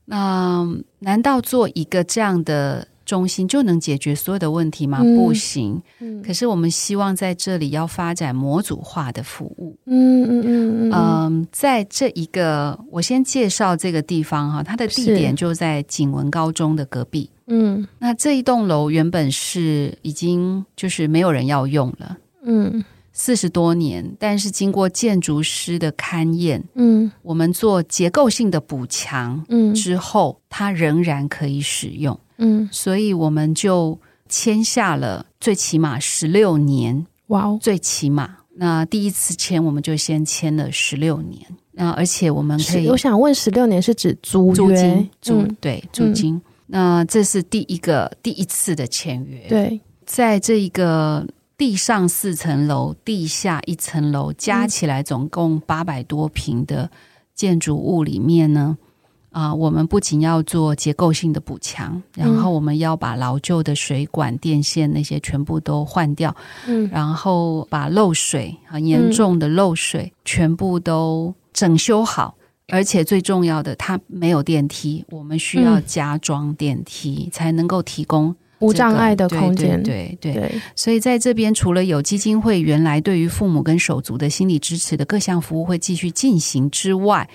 [0.04, 2.86] 那难道做一个这样的？
[3.10, 5.00] 中心就能解决所有的问题吗？
[5.02, 5.82] 嗯、不行。
[5.98, 9.76] 嗯、可是我们希望在这里要发展模组化的服务。
[9.86, 10.92] 嗯嗯嗯嗯。
[10.92, 17.28] 嗯，在这一个，我先介绍这个地方哈，它的地点就在景文高中的隔壁。
[17.48, 22.16] 嗯，那这一栋楼原本是已经就是没有人要用了。
[22.44, 22.84] 嗯。
[23.12, 33.96] 四十多年，但是经过建筑师的勘验，嗯，我们做结构性的补强，嗯，之后它仍然可以使用，嗯，所以我们就
[34.28, 41.40] 签下了最起码十六年，哇哦，最起码，那第一次签我们就先签了十六年，
[41.72, 51.26] 那而且我们可以，我想问，十六年是指租租金，租、嗯、对租金，嗯、那这是第一个第一次的签约，对，在这一个。
[51.60, 56.90] 地上四层楼，地下一层楼，加起来总共八百多平的
[57.34, 58.78] 建筑物里面呢，
[59.30, 66.34] 啊、呃，我们不仅要做结构性的补强，然后我们要把老旧的水管、电线那些全部都换掉，
[66.66, 72.34] 嗯，然后把漏水很严重的漏水全部都整修好，
[72.68, 78.34] 而且最重要的，它没有电梯，我们需要加装电梯才能够提供。
[78.58, 83.18] 无障碍的空间，对，对，所以在这边除了有基金会原来对。
[83.18, 87.26] 于父母跟手足的心理支持的各项服务会继续进行之外，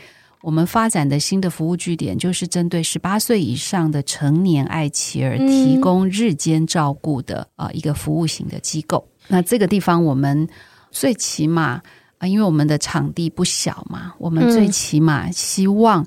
[0.46, 9.04] 我们发展的新的服务据点就是针对十八岁以上的成年爱妻儿提供日间照顾的啊一个服务型的机构。
[9.22, 10.48] 嗯、那这个地方我们
[10.92, 11.82] 最起码
[12.20, 16.06] 啊，因为我们的场地不小嘛，我们最起码希望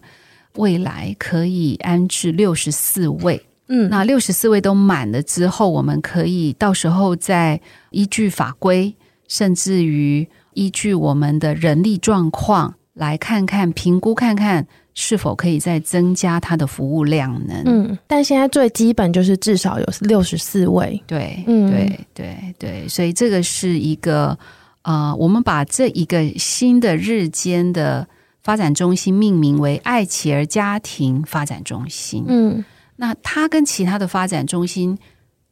[0.54, 3.44] 未来可以安置六十四位。
[3.66, 8.94] 嗯，那六十四位都满了之后，我们可以到时候再依据法规，
[9.26, 17.62] 甚至于依据我们的人力状况来看看评估，看看是否可以再增加它的服务量能。
[17.64, 21.02] 嗯，但现在最基本就是至少有六十四位。
[21.06, 24.38] 对，嗯，对，对，对，所以这个是一个
[24.82, 28.06] 呃，我们把这一个新的日间的
[28.42, 32.24] 发展中心命名为爱琪儿家庭发展中心。
[32.26, 32.64] 嗯。
[33.00, 34.98] 那它跟其他的发展中心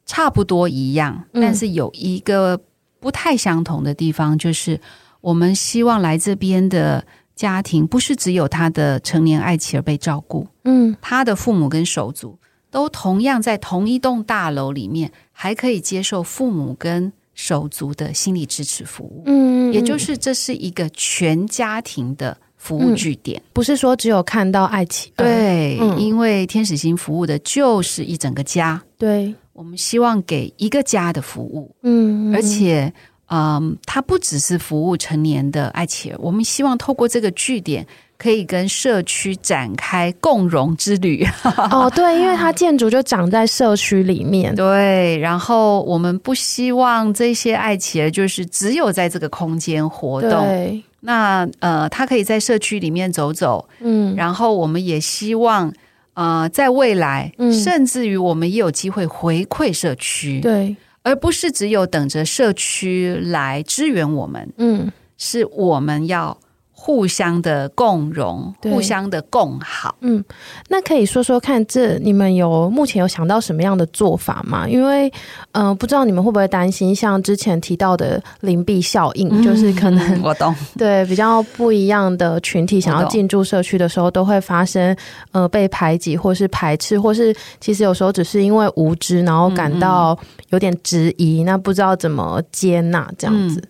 [0.04, 2.60] 差不多一样，但是有一个
[2.98, 4.80] 不太相同的地方，就是
[5.20, 7.06] 我们希望来这边的
[7.36, 12.36] 家庭不是只有他的成年爱妻而被照顾，嗯，他的父母跟手足
[12.70, 32.90] 都同样在同一栋大楼里面，还可以接受父母跟手足的心理支持服务，嗯，也就是这是一个全家庭的服务据点，不是说只有看到爱妻，对，因为天使星服务的就是一整个家，对，我们希望给一个家的服务，嗯，而且。
[33.28, 37.84] 嗯，它不只是服务成年的爱企儿，我们希望透过这个据点，
[38.16, 41.26] 可以跟社区展开共融之旅。
[41.70, 44.54] 哦，对，因为它建筑就长在社区里面。
[44.54, 50.82] 对，然后我们不希望这些爱企儿就是只有在这个空间活动。
[51.00, 53.68] 那呃，他可以在社区里面走走。
[53.80, 55.72] 嗯，然后我们也希望，
[56.14, 60.40] 呃，在未来，嗯，甚至于我们也有机会回馈社区。
[60.40, 60.76] 对。
[61.06, 66.36] 而不是只有等着社区来支援我们，嗯，是我们要
[66.86, 69.96] 互相的共融，互相的共好。
[70.02, 70.24] 嗯，
[70.68, 74.68] 那可以说说看，这你们有目前有想到什么样的做法吗？
[74.68, 75.08] 因为，
[75.50, 84.96] 嗯、呃，不知道你们会不会担心，像之前提到的灵璧效应，嗯、就是可能我懂， 对比较不一样的群体想要进驻社区的时候，都会发生
[85.32, 90.16] 呃被排挤，或是排斥，或是其实有时候只是因为无知，然后感到
[90.50, 93.60] 有点质疑，嗯嗯，那不知道怎么接纳这样子。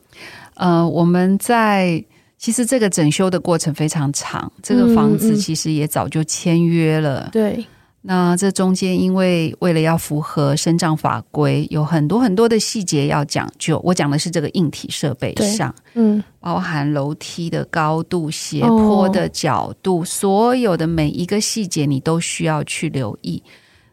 [0.56, 2.04] 嗯、呃，我们在。
[2.38, 7.20] 其实这个整修的过程非常长，这个房子其实也早就签约了。
[7.20, 7.66] 嗯嗯、对，
[8.02, 13.80] 那这中间因为为了要符合生障法规，有很多很多的细节要讲究。
[13.82, 23.42] 我讲的是这个硬体设备上，嗯，包含楼梯的高度、斜坡的角度，哦、所有的每一个细节你都需要去留意。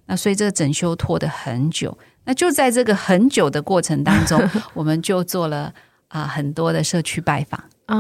[0.06, 1.97] 那所以这个整修拖得很久。
[2.25, 4.41] 那就在这个很久的过程当中，
[4.75, 5.73] 我们就做了
[6.10, 7.62] 啊、呃、很多的社区拜访。
[7.86, 7.98] 啊，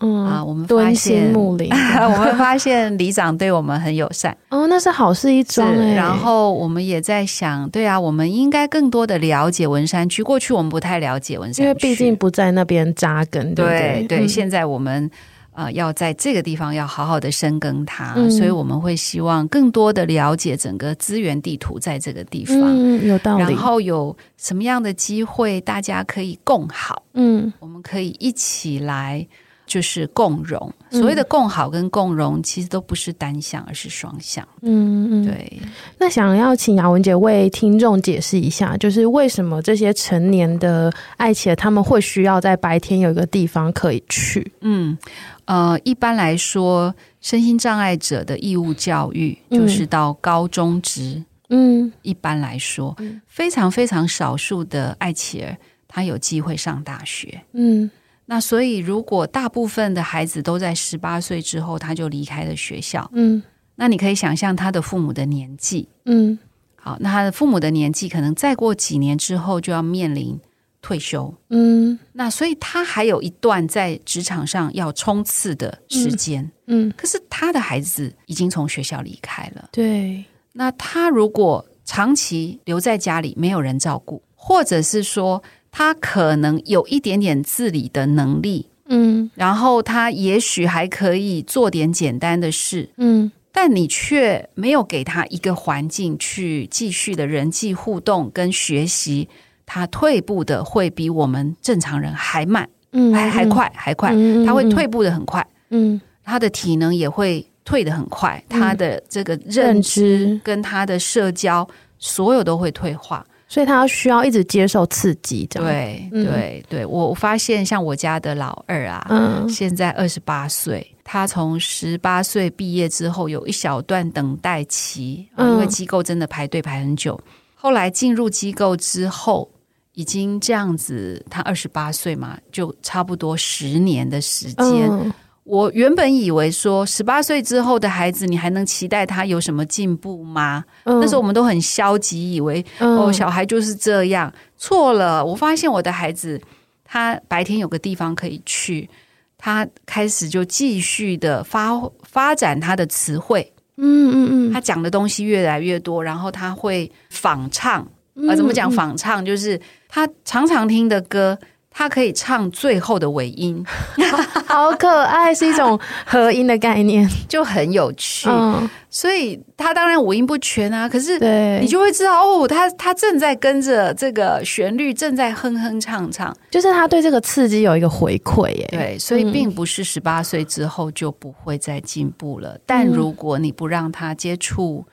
[0.00, 5.94] 嗯啊，我们发现木 林，我们发现里长对我们很友善哦，那是好事一桩哎。
[5.94, 10.22] 然后我们也在想，对啊，我们应该更多的了解文山区。
[10.22, 13.54] 过去我们不太了解文山区，因为毕竟不在那边扎根。
[13.54, 15.10] 对对，对，嗯，现在我们。
[15.58, 23.42] 呃，要在这个地方要好好的深耕它，嗯，所以我们会希望更多的了解整个资源地图在这个地方，嗯，有道理。
[23.42, 29.26] 然后有什么样的机会，大家可以共好，嗯，我们可以一起来。
[29.68, 34.46] 就是共融，所谓的共好跟共融，其实都不是单向，而是双向。
[34.62, 35.60] 嗯嗯，对。
[35.98, 44.50] 那想要请雅文姐为听众解释一下，就是为什么这些成年的爱情他们会需要在白天有一个地方可以去？
[44.62, 44.96] 嗯
[45.44, 51.22] 呃，一般来说，身心障碍者的义务教育就是到高中职。
[51.50, 57.40] 嗯，一般来说，非常非常少数的爱妻儿，他有机会上大学。
[57.52, 57.90] 嗯。
[58.30, 63.42] 那所以，如果大部分的孩子都在十八岁之后，他就离开了学校，嗯，
[63.76, 66.38] 那你可以想象他的父母的年纪，嗯，
[66.76, 70.38] 好，那他的父母的年纪可能再过几年之后就要面临
[70.82, 85.42] 退休，嗯，那所以他还有一段在职场上要冲刺的时间，嗯，嗯，可是他的孩子已经从学校离开了，对，那他如果长期留在家里，没有人照顾，或者是说。
[85.70, 99.28] 他可能有一点点自理的能力，嗯，然后他也许还可以做点简单的事，嗯，但你却没有给他一个环境去继续的人际互动跟学习，
[99.66, 104.14] 他退步的会比我们正常人还慢，嗯，还还快还快，
[104.46, 110.40] 他会退步的很快，嗯，他的体能也会退的很快，他的这个认知。
[110.42, 113.24] 跟他的社交，所有都会退化。
[113.48, 115.66] 所以他需要一直接受刺激，这样。
[115.66, 127.18] 对对对，我发现像我家的老二啊，嗯，现在二十八岁，他从十八岁毕业之后有一小段等待期，嗯，因为机构真的排队排很久。
[127.54, 129.50] 后来进入机构之后，
[129.94, 134.88] 已经这样子，他二十八岁嘛，就差不多十年的时间。
[134.90, 135.12] 嗯
[135.48, 140.62] 我原本以为说，十八岁之后的孩子，你还能期待他有什么进步吗？
[140.84, 144.30] 嗯、那时候我们都很消极，以为、嗯、哦，小孩就是这样。
[144.58, 146.38] 错了，我发现我的孩子，
[146.84, 148.90] 他白天有个地方可以去，
[149.38, 151.70] 他开始就继续的发
[152.02, 153.50] 发展他的词汇。
[153.78, 157.80] 嗯嗯嗯，他讲的东西越来越多，然后他会仿唱。
[157.80, 159.24] 啊、呃，怎么讲仿唱？
[159.24, 161.38] 就是他常常听的歌。
[161.78, 163.64] 他可以唱最后的尾音，
[164.48, 168.28] 好可爱，是一种合音的概念，就很有趣。
[168.28, 171.16] 嗯，所以他当然五音不全啊，可是
[171.60, 178.66] 你就会知道哦，他他正在跟着这个旋律，正在哼哼唱唱，就是他对这个刺激有一个回馈耶。
[178.72, 184.84] 对，所以并不是十八岁之后就不会再进步了，嗯，但如果你不让他接触。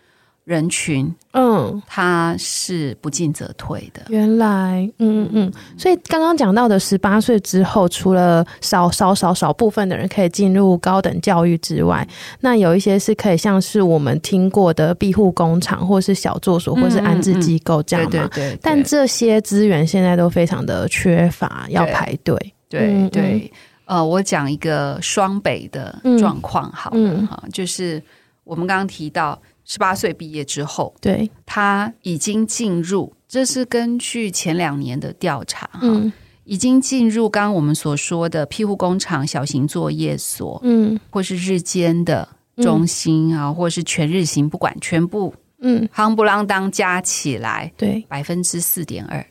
[0.45, 4.03] 人群，嗯，他是不进则退的。
[4.09, 12.07] 原来，嗯嗯，所以刚刚讲到的十八岁之后，除了少少少少部分的人可以进入高等教育之外，
[12.41, 18.11] 那有一些是可以像是我们听过的庇护工厂，或是小作所，或是安置机构这样嘛。
[18.11, 18.59] 对对对。
[18.61, 22.37] 但这些资源现在都非常的缺乏，要排队。
[22.69, 23.51] 对对。
[23.85, 27.99] 呃，我讲一个双北的状况好了哈，就是
[28.43, 29.41] 我们刚刚提到。
[29.65, 36.13] 十八岁毕业之后，对，他已经进入，这是根据前两年的调查哈、嗯，
[36.43, 49.25] 已经进入刚刚我们所说的庇护工厂、小型作业所，嗯，或是日间的中心啊、嗯，或是全日型，不管全部，嗯，夯不啷当加起来，对，百分之四点二。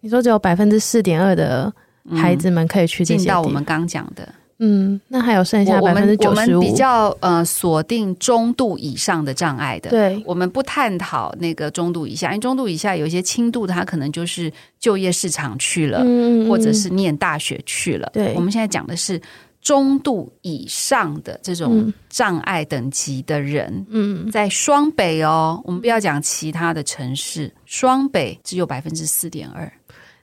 [0.00, 1.70] 你说只有百分之四点二的
[2.16, 4.32] 孩子们可以去进到我们刚讲的。
[4.60, 6.58] 嗯，那还有剩下百分之九十五。
[6.58, 18.08] 我们比较呃锁定中度以上的障碍的，对，我们不探讨那个中度以下，因为中度以下有一些轻度的，他可能就是就业市场去了，嗯，或者是念大学去了。
[18.12, 19.20] 对，我们现在讲的是
[19.62, 23.86] 中度以上的这种障碍等级的人。
[23.88, 29.70] 嗯，在双北哦，我们不要讲其他的城市，双北只有百分之四点二。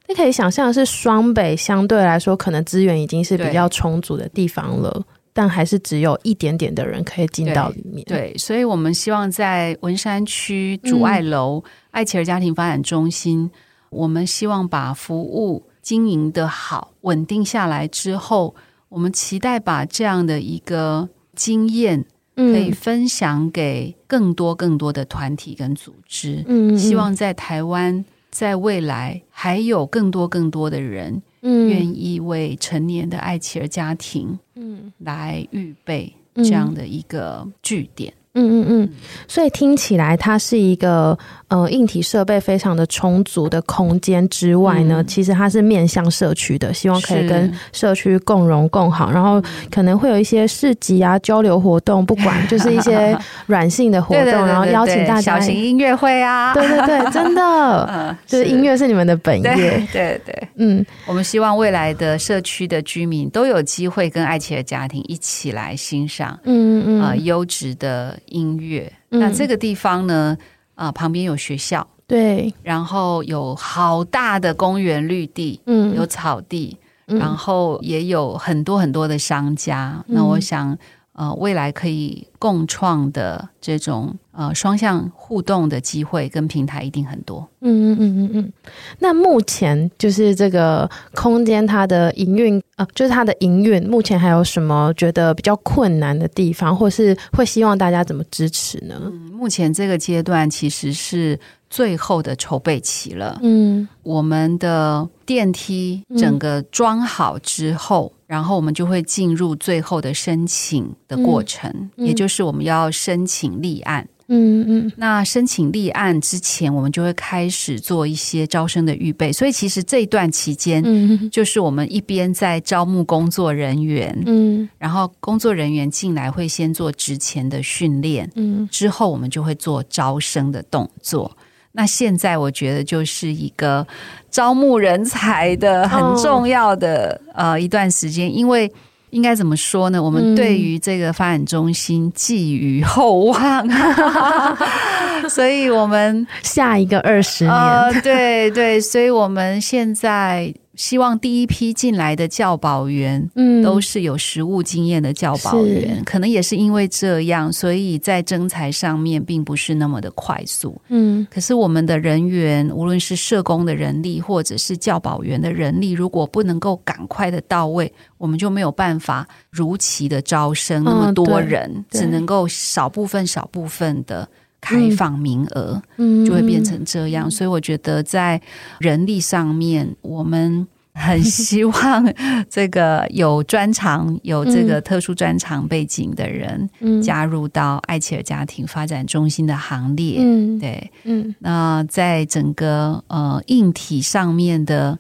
[0.08, 8.06] 你可以想象的是，双北相对来说可能资源已经是比较充足的地方了，但还是只有一点点的人可以进到里面。
[8.06, 13.52] 对，对，所以我们希望在文山区主爱楼、嗯、爱琪儿家庭发展中心，
[13.90, 18.56] 我们希望把服务经营的好、稳定下来之后，
[18.88, 22.06] 我们期待把这样的一个经验
[22.36, 26.46] 可以分享给更多更多的团体跟组织。
[26.48, 28.06] 嗯，希望在台湾。
[28.38, 38.14] 在未来，还有更多更多的人，嗯，愿意为成年的爱妻儿家庭，嗯，来预备这样的一个据点。
[38.38, 38.90] 嗯嗯嗯，
[39.28, 41.18] 所以听起来它是一个
[41.48, 57.42] 呃硬体设备非常的充足的空间之外呢，嗯，其实它是面向社区的，希望可以跟社区共荣共好，然后可能会有一些市集啊、交流活动，不管 就是一些软性的活动，对对对对对，然后邀请大家小型音乐会啊，对对对，真的，
[57.92, 58.48] 嗯，就是。
[58.48, 60.22] 音乐是你们的本业，对对，对。
[60.26, 68.18] 对，嗯，我们希望未来的社区的居民都有机会跟爱奇的家庭一起来欣赏，嗯嗯啊，呃，优质的。
[68.28, 70.38] 音乐，那这个地方呢？
[70.76, 80.04] 啊、旁边有学校，对，然后有好大的公园绿地，嗯，有草地，然后也有很多很多的商家。
[80.08, 80.78] 嗯、那我想。
[81.20, 87.46] 呃，未来可以共创的这种呃双向互动的机会跟平台一定很多。
[87.62, 88.54] 嗯嗯嗯嗯嗯。
[89.00, 98.96] 那目前就是这个空间它的营运啊、呃，就是它的营运，目前还有什么觉得比较困难的地方，或是会希望大家怎么支持呢？
[99.04, 101.38] 嗯，目前这个阶段其实是。
[101.70, 131.38] 最后的筹备期了，嗯，我们的电梯整个装好之后，嗯，然后我们就会进入最后的申请的过程，嗯，也就是我们要申请立案，嗯嗯，那申请立案之前，我们就会开始做一些招生的预备，所以其实这一段期间，嗯，就是我们一边在招募工作人员，嗯，然后工作人员进来会先做职前的训练，嗯，之后我们就会做招生的动作。
[131.72, 133.86] 那现在我觉得就是一个
[134.32, 137.46] 招募人才的很重要的、oh.
[137.46, 138.72] 呃一段时间，因为
[139.12, 140.02] 应该怎么说呢？
[140.02, 150.54] 我们对于这个发展中心寄予厚望，嗯、 所以我们下一个二十年，呃、对对，所以我们现在。
[150.78, 161.28] 希望第一批进来的教保员，嗯，都是有实务经验的教保员，可能也是因为这样，所以在征才上面并不是那么的快速，嗯。
[161.30, 174.30] 可是我们的人员，无论是社工的人力，或者是教保员的人力，如果不能够赶快的到位，我们就没有办法如期的招生那么多人，嗯，只能够少部分少部分的。
[174.68, 177.32] 开放名额，嗯，就会变成这样，嗯。
[177.32, 178.42] 所以我觉得在
[178.80, 182.14] 人力上面，我们很希望
[182.50, 186.70] 这个有专长、有这个特殊专长背景的人，
[187.04, 190.18] 加入到爱琪儿家庭发展中心的行列。
[190.20, 194.98] 嗯，对，嗯，那在整个呃硬体上面的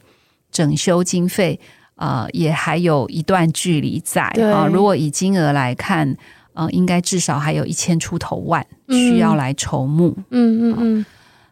[0.51, 1.59] 整修经费，
[1.95, 4.68] 呃，也还有一段距离在啊。
[4.72, 6.15] 如果以金额来看，
[6.58, 10.10] 呃，应该至少还有一千出头万需要来筹募。
[10.32, 11.05] 嗯嗯嗯。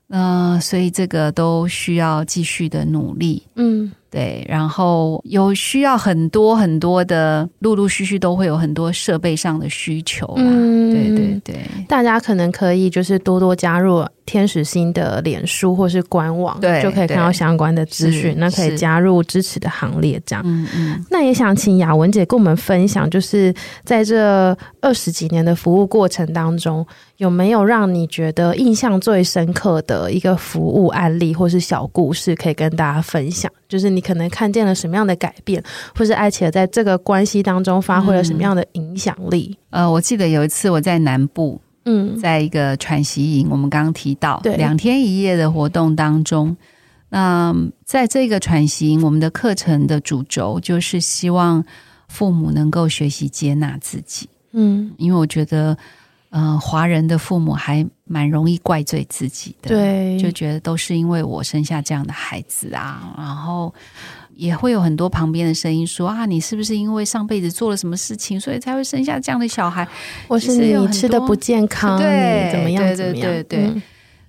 [0.08, 3.44] 呃，所以这个都需要继续的努力。
[3.56, 3.92] 嗯。
[4.16, 10.34] 对，然后有需要很多很多的，陆陆续续都会有很多设备上的需求。
[10.38, 18.34] 嗯，对对对，大家可能可以就是多多加入天使星的脸书或是官网，对，就可以看到相关的资讯。
[18.38, 20.42] 那可以加入支持的行列，这样。
[20.48, 21.06] 嗯嗯。
[21.12, 23.54] 那也想请雅文姐跟我们分享，就是
[23.84, 26.88] 在这二十几年的服务过程当中，
[27.18, 33.52] 有没有让你觉得印象最深刻的一个服务案例或是小故事，可以跟大家分享？
[33.68, 35.64] 就是你可能看见了什么样的改变，
[35.98, 39.58] 或是艾琪儿在这个关系当中发挥了什么样的影响力？
[39.72, 46.56] 嗯、呃，我记得有一次我在南部，嗯，在一个喘息营，我们刚刚提到对两天一夜的活动当中，
[47.10, 51.66] 那在这个喘息营，我们的课程的主轴就是希望
[52.08, 55.76] 父母能够学习接纳自己，嗯，因为我觉得。
[56.38, 63.74] 嗯、呃，华人的父母还蛮容易怪罪自己的，对，就觉得都是因为我生下这样的孩子啊，然后
[64.36, 69.88] 也会有很多旁边的声音说啊，你是不是因为上辈子做了什么事情，所以才会生下这样的小孩？
[70.28, 72.84] 或是你吃的不健康，对，怎么样？
[72.84, 73.60] 对对对对。
[73.68, 73.82] 嗯、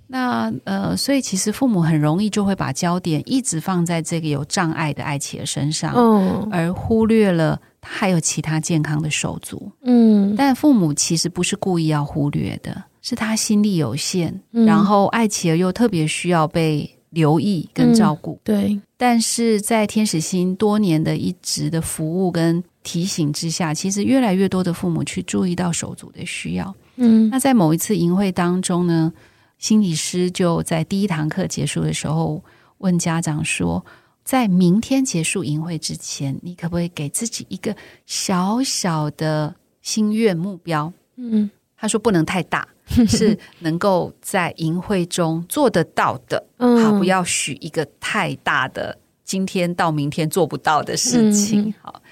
[0.07, 7.61] 那呃，所以其实父母很容易就会把焦点一直放在这个有障碍的艾琪儿身上，嗯，而忽略了。
[7.89, 18.80] 还有其他健康的手足，嗯，但父母其实不是故意要忽略的，是他心力有限，嗯、然后艾琪儿又特别需要被留意跟照顾，嗯、对。
[18.97, 27.30] 但是在天使心多年的一直的服务跟提醒之下，其实越来越多的父母去注意到手足的需要，嗯。
[27.30, 29.12] 那在某一次营会当中呢，
[29.59, 32.43] 心理师就在第一堂课结束的时候
[32.78, 33.84] 问家长说。
[34.27, 37.74] 在明天结束营会之前，你可不可以给自己一个
[38.07, 40.93] 小小的心愿目标？
[41.14, 42.66] 嗯，他说不能太大，
[43.07, 46.45] 是能够在营会中做得到的。
[46.57, 51.72] 嗯，好，不要许一个太大的，今天到明天做不到的事情。
[51.81, 52.03] 好，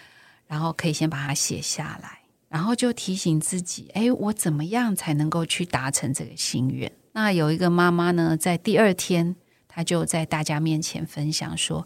[0.46, 6.92] 然后可以先把它写下来，然后就提醒自己：哎，我怎么样才能够去达成这个心愿？
[7.10, 9.34] 那有一个妈妈呢，在第二天，
[9.66, 11.84] 她就在大家面前分享说。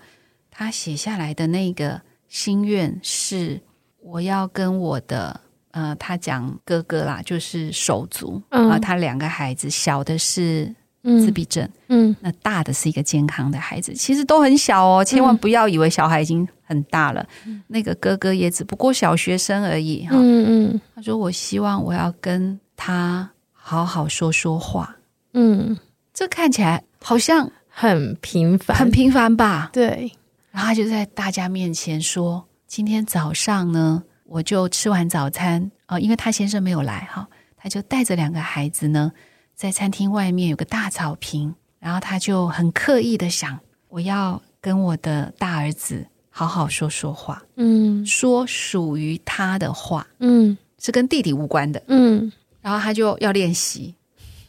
[0.58, 3.60] 他写下来的那个心愿是，
[4.02, 5.40] 我要跟我的
[5.70, 8.70] 呃，他讲哥哥啦，就是手足啊、嗯。
[8.72, 24.96] 呃，他两个孩子，小的是自闭症，嗯，那大的是一个健康的孩子，其实都很小哦，千万不要以为小孩已经很大了，嗯、那个哥哥也只不过小学生而已哈，嗯嗯，他说我希望我要跟他好好说说话，
[25.34, 25.78] 嗯，
[26.12, 29.70] 这看起来好像很平凡，很平凡吧？
[29.72, 30.10] 对。
[30.58, 39.12] 然后他就在大家面前说：“今天早上呢，我就吃完早餐啊、哦，因为他先生没有来哈，他就带着两个孩子呢，
[39.54, 43.56] 在餐厅外面有个大草坪，然后他就很刻意的想，
[43.86, 53.94] 我要跟我的大儿子好好说说话，嗯，说属于他的话，嗯，是跟弟弟无关的，嗯，然后他就要练习，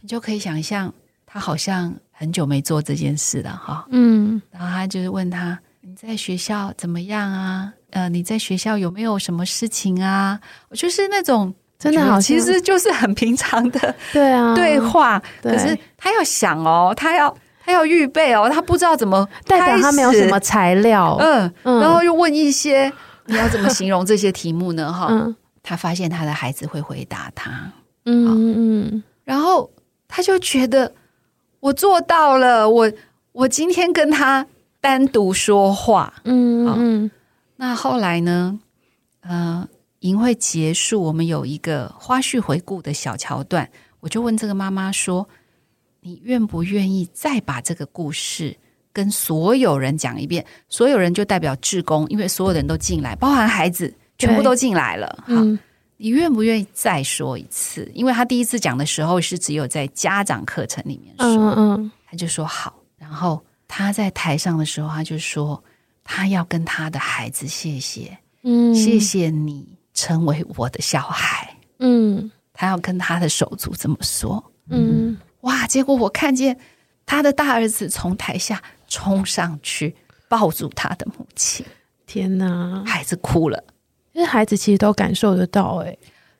[0.01, 0.91] 你就可以想象
[1.28, 5.55] 他好像很久没做这件事了哈，嗯，然后他就是问他。”
[5.90, 7.74] 你在学校怎么样啊？
[7.90, 10.40] 呃，你在学校有没有什么事情啊？
[10.70, 15.20] 我就是那种真的好，其实就是很平常的 对啊对话。
[15.42, 17.36] 可是他要想哦，他要
[17.66, 21.18] 他要预备哦，他不知道怎么代表他没有什么材料。
[21.20, 22.94] 嗯，然后又问一些
[23.26, 24.94] 你要怎么形容这些题目呢？
[24.94, 27.50] 哈，嗯，他发现他的孩子会回答他。
[28.06, 29.68] 嗯嗯，然后
[30.08, 30.94] 他就觉得
[31.60, 32.92] 我做到了，我
[33.32, 34.46] 我今天跟他。
[34.82, 37.12] 单独说话，嗯嗯，
[37.58, 38.60] 那后来呢？
[39.22, 39.68] 呃，
[40.00, 43.70] 营会结束，我们有一个花絮回顾的小桥段，
[44.00, 45.28] 我就问这个妈妈说
[46.00, 48.56] ：“你愿不愿意再把这个故事
[48.94, 50.46] 跟所有人讲一遍？
[50.70, 55.08] 所有人就代表志工，因为所有人都进来，包含孩子，全部都进来了。
[55.28, 55.60] 好，嗯，
[55.98, 57.92] 你愿不愿意再说一次？
[57.94, 63.40] 因为他第一次讲的时候是只有在家长课程里面说，嗯嗯，他就说好，然后。
[63.70, 65.64] 他在台上的时候，他就说
[66.04, 75.68] 他要跟他的孩子谢谢，嗯，谢谢你成为我的小孩，嗯，他要跟他的手足这么说，嗯，哇！
[75.68, 76.60] 结果我看见
[77.06, 79.96] 他的大儿子从台下冲上去
[80.28, 81.64] 抱住他的母亲，
[82.08, 83.64] 天哪，孩子哭了，
[84.14, 85.96] 因为孩子其实都感受得到，哎。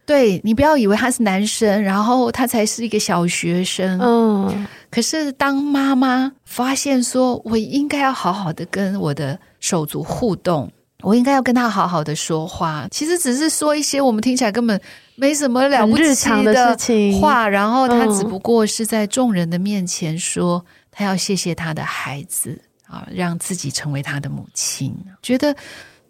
[0.10, 4.00] 对，你不要以为他是男生，然后他才是一个小学生。
[4.02, 10.68] 嗯，可是当妈妈发现说，我应该要好好的跟我的手足互动，
[11.04, 12.88] 我应该要跟他好好的说话。
[12.90, 14.82] 其实只是说一些我们听起来根本
[15.14, 24.92] 没什么了不起的，事情话，然后他只不过是在众人的面前说，他要谢谢他的孩子啊，让自己成为他的母亲。
[25.22, 25.56] 觉得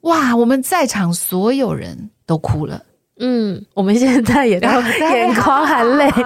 [0.03, 2.81] 哇，我们在场所有人都哭了。
[3.19, 4.67] 嗯，我们现在也都
[4.99, 6.09] 眼眶含泪。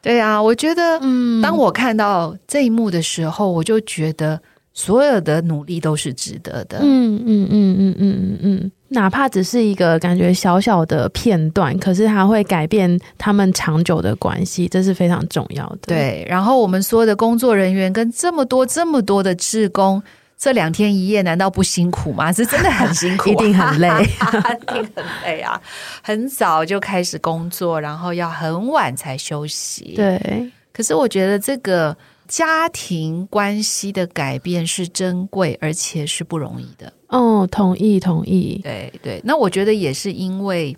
[0.00, 4.40] 对啊，我觉得，嗯，当我看到这一幕的时候，我就觉得
[4.72, 6.78] 所有的努力都是值得的。
[6.82, 15.78] 嗯嗯嗯嗯嗯嗯嗯，哪怕只是一个感觉小小的片段，可是它会改变他们长久的关系，这是非常重要的。
[15.86, 20.02] 对，然后我们所有的工作人员跟这么多这么多的志工。
[20.36, 22.32] 这两天一夜难道不辛苦吗？
[22.32, 25.60] 是真的很辛苦，啊， 一定很累， 一定很累啊！
[26.02, 29.94] 很早就开始工作，然后要很晚才休息。
[29.96, 31.96] 对，可是我觉得这个
[32.28, 36.92] 家庭关系的改变是珍贵，而且是不容易的。
[37.08, 38.60] 哦，同意，同意。
[38.62, 40.76] 对对，那我觉得也是因为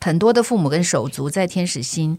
[0.00, 2.18] 很多的父母跟手足在天使心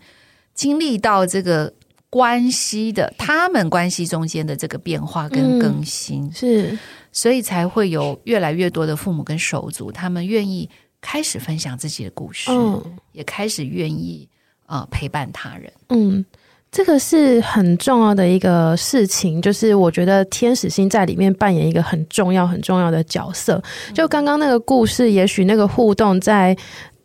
[0.54, 1.74] 经历到这个。
[2.10, 6.80] 关系的，他们关系中间的这个变化跟更新，嗯、是，
[7.12, 10.68] 所以才会有越来越多的父母跟手足，他们愿意
[11.02, 14.28] 开始分享自己的故事，嗯、也开始愿意
[14.66, 15.72] 啊、呃、陪伴他人。
[15.90, 16.26] 嗯，
[16.72, 23.62] 这个是很重要的一个事情，就是我觉得天使星在里面扮演一个很重要很重要的角色。
[23.94, 26.58] 就刚刚那个故事，也许那个互动在。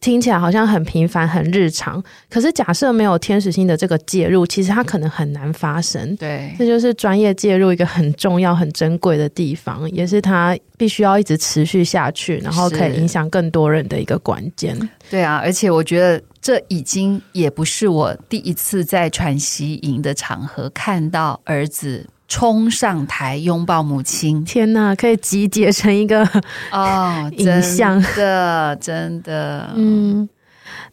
[0.04, 6.14] 听起来好像很平凡、很日常，可是假设没有天使星的这个介入，其实它可能很难发生。
[6.16, 14.78] 对，这就是专业介入一个很重要、很珍贵的地方，也是它必须要一直持续下去，然后可以影响更多人的一个关键。
[15.10, 22.06] 对啊，而且我觉得这已经也不是我第一次在喘息营的场合看到儿子。
[22.34, 26.28] 冲上台拥抱母亲，天哪，可以集结成一个
[26.72, 30.28] 哦 影像的，真的，嗯。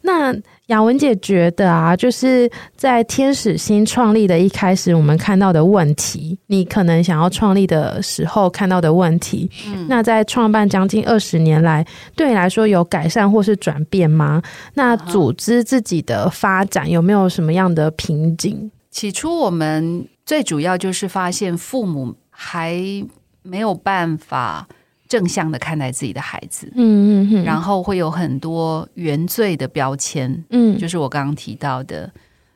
[0.02, 0.32] 那
[0.66, 11.84] 雅文姐觉得啊，就是在天使星创立的一开始，我们看到的问题，你可能想要创立的时候看到的问题，嗯，那在创办将近二十年来，
[12.14, 14.40] 对你来说有改善或是转变吗？
[14.74, 18.70] 那组织自己的发展有没有什么样的瓶颈？
[18.92, 20.06] 起初我们。
[20.24, 22.80] 最主要就是发现父母还
[23.42, 24.66] 没有办法
[25.08, 32.10] 正向的看待自己的孩子，嗯嗯嗯，然后会有很多原罪的标签，嗯，就是我刚刚提到的，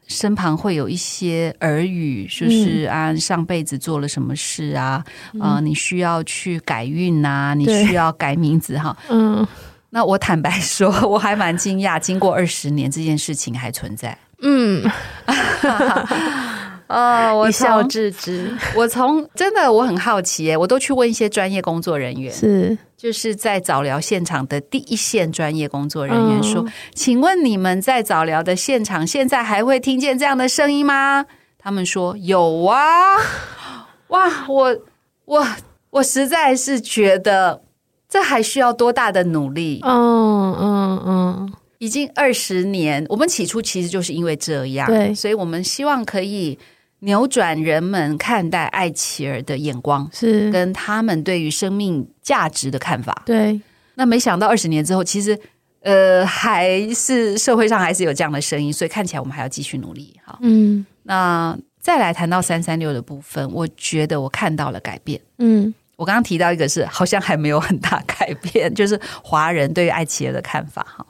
[0.07, 5.05] 身旁会有一些耳语，就是啊，上辈子做了什么事啊，
[5.41, 9.47] 啊，你需要去改运啊，你需要改名字哈， 嗯，
[9.91, 14.89] 那我坦白说， 我还蛮惊讶，经过二十年，这件事情还存在，嗯。
[16.87, 17.39] 啊、哦！
[17.39, 18.51] 我一笑置之。
[18.77, 31.27] 我从真的我很好奇耶，我都去问一些专业工作人员，是就是在早疗现场的第一线专业工作人员说：“嗯、请问你们在早疗的现场，现在还会听见这样的声音吗？”
[31.59, 33.17] 他们说：“有啊。
[34.09, 34.47] ”哇！
[34.49, 34.79] 我
[35.25, 35.47] 我
[35.91, 37.61] 我实在是觉得
[38.09, 39.81] 这还需要多大的努力？
[39.85, 46.57] 嗯嗯嗯，已经二十年，我们起初其实就是因为这样，对，所以我们希望可以。
[47.01, 53.23] 扭转人们看待爱琪儿的眼光，是跟他们对于生命价值的看法。
[53.27, 53.61] 对，
[53.95, 55.39] 那没想到二十年之后，其实
[55.81, 60.19] 呃，还是社会上还是有这样的声音，所以看起来我们还要继续努力。
[60.25, 65.21] 哈，嗯，那再来谈到三三六的部分，我觉得我看到了改变。
[65.39, 70.85] 嗯，我刚刚提到一个是好像还没有很大改变，就是华人对于爱琪儿的看法。
[70.97, 71.07] 哈。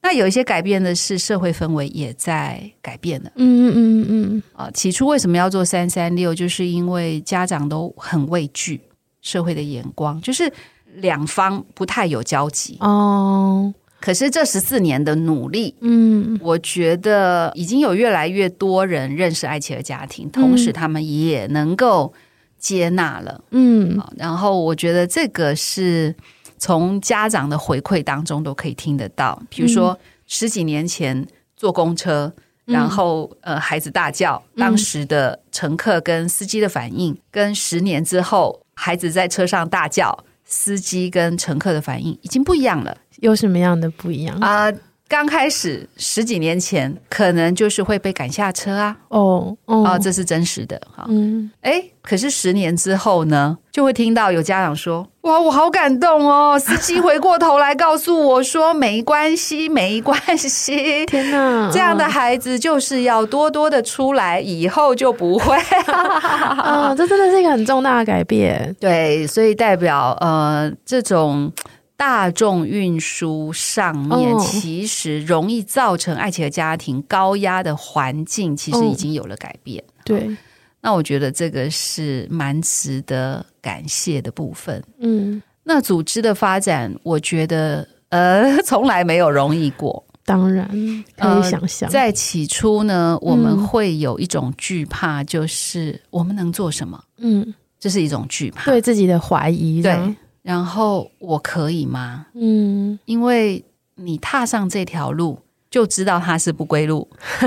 [0.00, 4.42] 那有一些改变的是社会氛围也在改变了，嗯嗯嗯嗯。
[4.54, 8.80] 啊，起初为什么要做三三六，就是因为家长都很畏惧
[9.20, 10.50] 社会的眼光，就是
[10.94, 12.76] 两方不太有交集。
[12.80, 13.74] 哦。
[14.00, 22.14] 可是这十四年的努力，嗯，我觉得已经有越来越多人认识爱琪儿家庭，同时他们也能够
[22.56, 26.14] 接纳了，嗯，然后我觉得这个是。
[26.58, 32.32] 从家长的回馈当中都可以听得到，比如说十几年前坐公车，
[32.66, 42.96] 嗯、然后呃孩子大叫，当时的乘客跟司机的反应，嗯、跟十年之后孩子在车上大叫，司机跟乘客的反应已经不一样了。
[43.20, 44.64] 有什么样的不一样啊？
[44.64, 44.74] 呃
[45.08, 48.94] 刚开始十几年前，可能就是会被赶下车啊。
[49.08, 51.06] 哦哦，哦，这是真实的哈。
[51.08, 65.56] 嗯，哎，可是十年之后呢，就会听到有家长说：“哇，我好感动哦！” 司机回过头来告诉我说：“没关系，没关系。”天哪，这样的孩子就是要多多的出来，以后就不会。
[65.88, 68.76] 啊，这真的是一个很重大的改变。
[68.78, 71.50] 对，所以代表呃，这种。
[71.98, 79.82] 大众运输上面其实容易造成爱情的家庭高压的环境，其实已经有了改变。
[79.82, 80.36] 哦、对，
[80.80, 84.80] 那我觉得这个是蛮值得感谢的部分。
[85.00, 90.02] 嗯，那组织的发展，我觉得呃， 从来没有容易过。
[90.24, 90.68] 当然
[91.16, 97.02] 可以想象，呃，在起初呢，我们会有一种惧怕，就是我们能做什么？
[97.16, 99.82] 嗯，这是一种惧怕，对自己的怀疑。
[99.82, 100.14] 对。
[100.48, 102.24] 然后我可以吗？
[102.32, 103.62] 嗯，因为
[103.96, 105.38] 你踏上这条路，
[105.70, 107.06] 就知道它是不归路，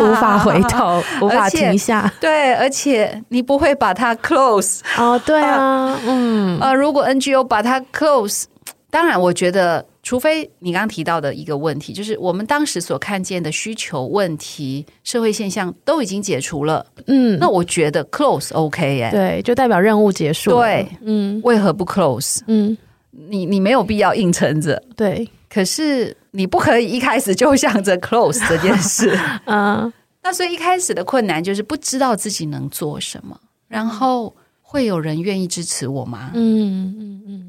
[0.00, 2.10] 无法回头， 无法停下。
[2.18, 4.80] 对，而且你不会把它 close。
[4.96, 8.44] 哦，对啊，嗯，呃，如果 NGO 把它 close，
[8.90, 9.84] 当然，我觉得。
[10.08, 22.40] 除非你刚刚提到的一个问题，就是我们当时所看见的需求问题、社会现象都已经解除了，嗯，那我觉得 close OK 耶，对，就代表任务结束了，对，嗯，为何不 close？
[22.46, 22.74] 嗯，
[23.10, 29.92] 你你没有必要硬撑着，对，可是你不可以一开始就想着 close 这件事， 嗯，
[30.22, 33.38] 那所以一开始的困难就是不知道自己能做什么，
[33.68, 36.30] 然后会有人愿意支持我吗？
[36.32, 37.47] 嗯嗯嗯。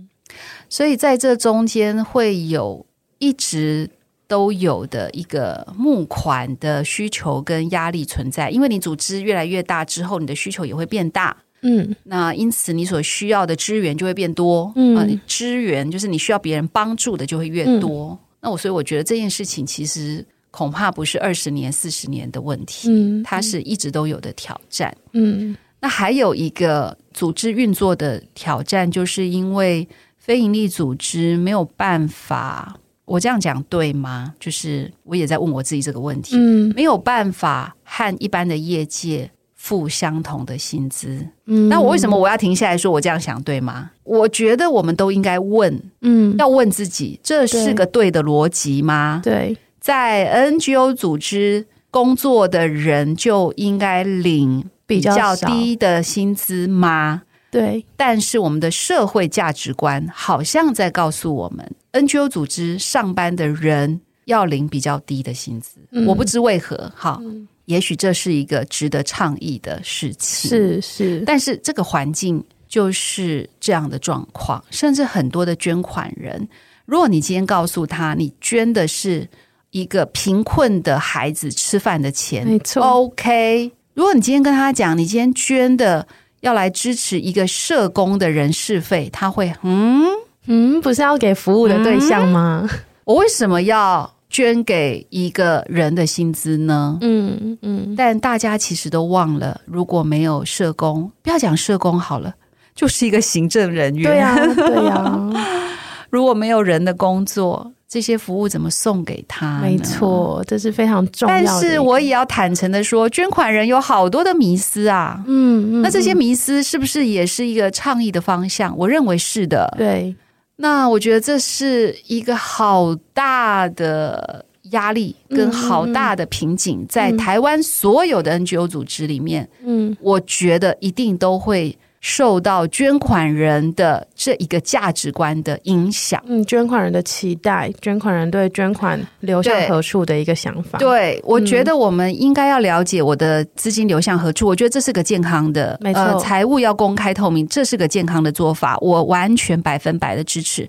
[0.69, 2.85] 所以在这中间会有
[3.17, 3.89] 一直
[4.27, 18.09] 都有的一个募款的需求跟压力存在，因为你组织越来越大之后，你的需求也会变大，嗯，那因此你所需要的资源就会变多，嗯，呃，资源就是你需要别人帮助的就会越多。
[18.11, 29.87] 嗯，那我所以我觉得这件事情其实恐怕不是二十年、四十年的问题，嗯，它是一直都有的挑战，嗯，那还有一个组织运作的挑战，就是因为。
[30.29, 34.31] 非营利组织没有办法，我这样讲对吗？
[34.39, 36.35] 就是我也在问我自己这个问题。
[36.35, 41.25] 嗯，没有办法和一般的业界付相同的薪资。
[41.47, 43.89] 嗯，那我为什么我要停下来说我这样想对吗？
[44.03, 49.21] 我觉得我们都应该问，嗯，要问自己，这是个对的逻辑吗？
[49.23, 57.23] 对，在 NGO 组织工作的人就应该领比较低的薪资吗？
[57.51, 65.79] 对，但是我们的社会价值观好像在告诉我们，NGO 组织上班的人要领比较低的薪资。
[65.91, 70.47] 嗯、我不知为何，哈，嗯、也许这是一个值得倡议的事情。
[70.47, 76.47] 是是，但是这个环境就是这样的状况，甚至很多的捐款人，
[76.85, 79.27] 如果你今天告诉他，你捐的是
[79.71, 83.71] 一个贫困的孩子吃饭的钱，没错，OK。
[83.95, 86.07] 如果你今天跟他讲，你今天捐的。
[86.41, 90.03] 要来支持一个社工的人事费，他会嗯
[90.47, 92.67] 嗯，不是要给服务的对象吗？
[92.71, 96.97] 嗯、我为什么要捐给一个人的薪资呢？
[97.01, 102.33] 嗯嗯，但大家其实都忘了，如果没有社工，不要讲社工好了，
[102.73, 104.03] 就是一个行政人员。
[104.03, 105.31] 对呀、啊，对呀、啊，
[106.09, 107.73] 如果没有人的工作。
[107.89, 109.59] 这些服务怎么送给他？
[109.61, 111.43] 没错，这是非常重要的。
[111.43, 115.23] 但是我也要坦诚的说，捐款人有好多的迷思啊。
[115.25, 118.77] 嗯，嗯，那这些迷思是不是也是一个倡议的方向？
[118.77, 119.73] 我认为是的。
[119.75, 120.15] 对，
[120.57, 131.75] 那我觉得这是一个好大的压力跟好大的瓶颈，在台湾所有的 NGO 组织里面，嗯，我觉得一定都会。
[132.01, 140.79] 受到捐款人的这一个价值观的影响，嗯，捐款人的期待，捐款人对捐款流向何处的一个想法。
[140.79, 144.47] 对，对，我觉得我们应该要了解我的资金流向何处。
[144.47, 150.67] 嗯、我觉得这是个健康的，没错，呃，财务要公开透明，这是个健康的做法，我完全百分百的支持。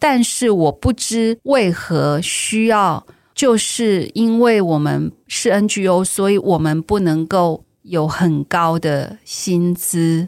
[0.00, 3.06] 但是我不知为何需要，
[3.36, 10.26] 就是因为我们是 NGO，所以我们不能够有很高的薪资。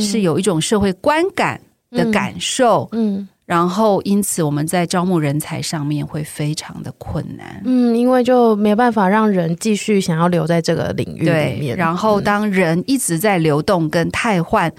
[0.00, 1.60] 是有一种社会观感
[1.90, 14.72] 的感受，嗯，嗯，然后因此我们在招募人才上面会非常的困难，嗯，因为就没办法让人继续想要留在这个领域里面，然后当人一直在流动跟汰换。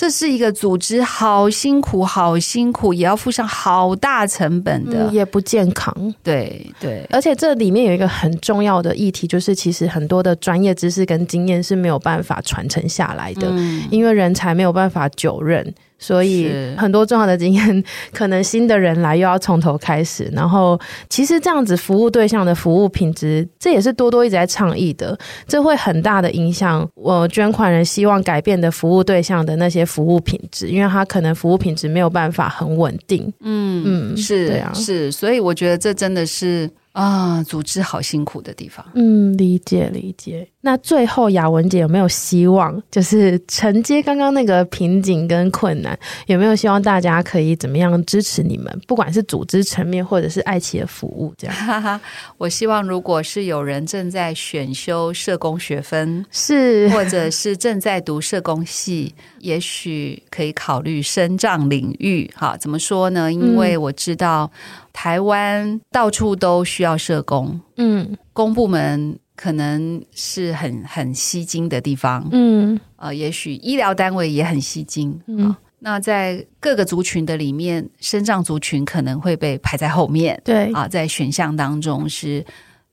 [0.00, 5.94] 这是一个组织，好辛苦，好辛苦，也要付上好大成本的，嗯、也不健康。
[6.22, 15.74] 对对，而且这里面有一个很重要的议题，就是其实很多的专业知识跟经验是没有办法传承下来的，嗯、因为人才没有办法久任。
[16.00, 20.28] 所以很多重要的经验，可能新的人来又要从头开始。
[20.32, 20.80] 然后，
[21.10, 25.16] 其实这样子服务对象的服务品质，这也是多多一直在倡议的。
[25.46, 33.30] 这会很大的影响我捐款人希望改变的服务对象的那些服务品质，因为他可能服务品质没有办法很稳定。
[33.40, 36.68] 嗯嗯，是这样，是，所以我觉得这真的是。
[36.92, 38.84] 啊，组织好辛苦的地方。
[38.94, 40.48] 嗯，理解理解。
[40.62, 48.80] 那最后雅文姐有没有希望，就是承接刚刚那个瓶颈跟困难，有没有希望大家可以怎么样支持你们？
[48.86, 51.56] 不管是组织层面，或者是爱企的服务，这样。
[51.56, 52.00] 哈哈，
[52.36, 62.30] 我希望如果是有人正在选修社工学分，是或者是正在读社工系， 也许可以考虑身障领域。
[62.34, 63.32] 哈，怎么说呢？
[63.32, 64.50] 因为我知道。
[64.92, 82.44] 台湾到处都需要社工，嗯，公部门可能是很很吸睛的地方，嗯，呃，也许医疗单位也很吸睛，嗯，那在各个族群的里面，身障族群可能会被排在后面，对，啊，在选项当中是，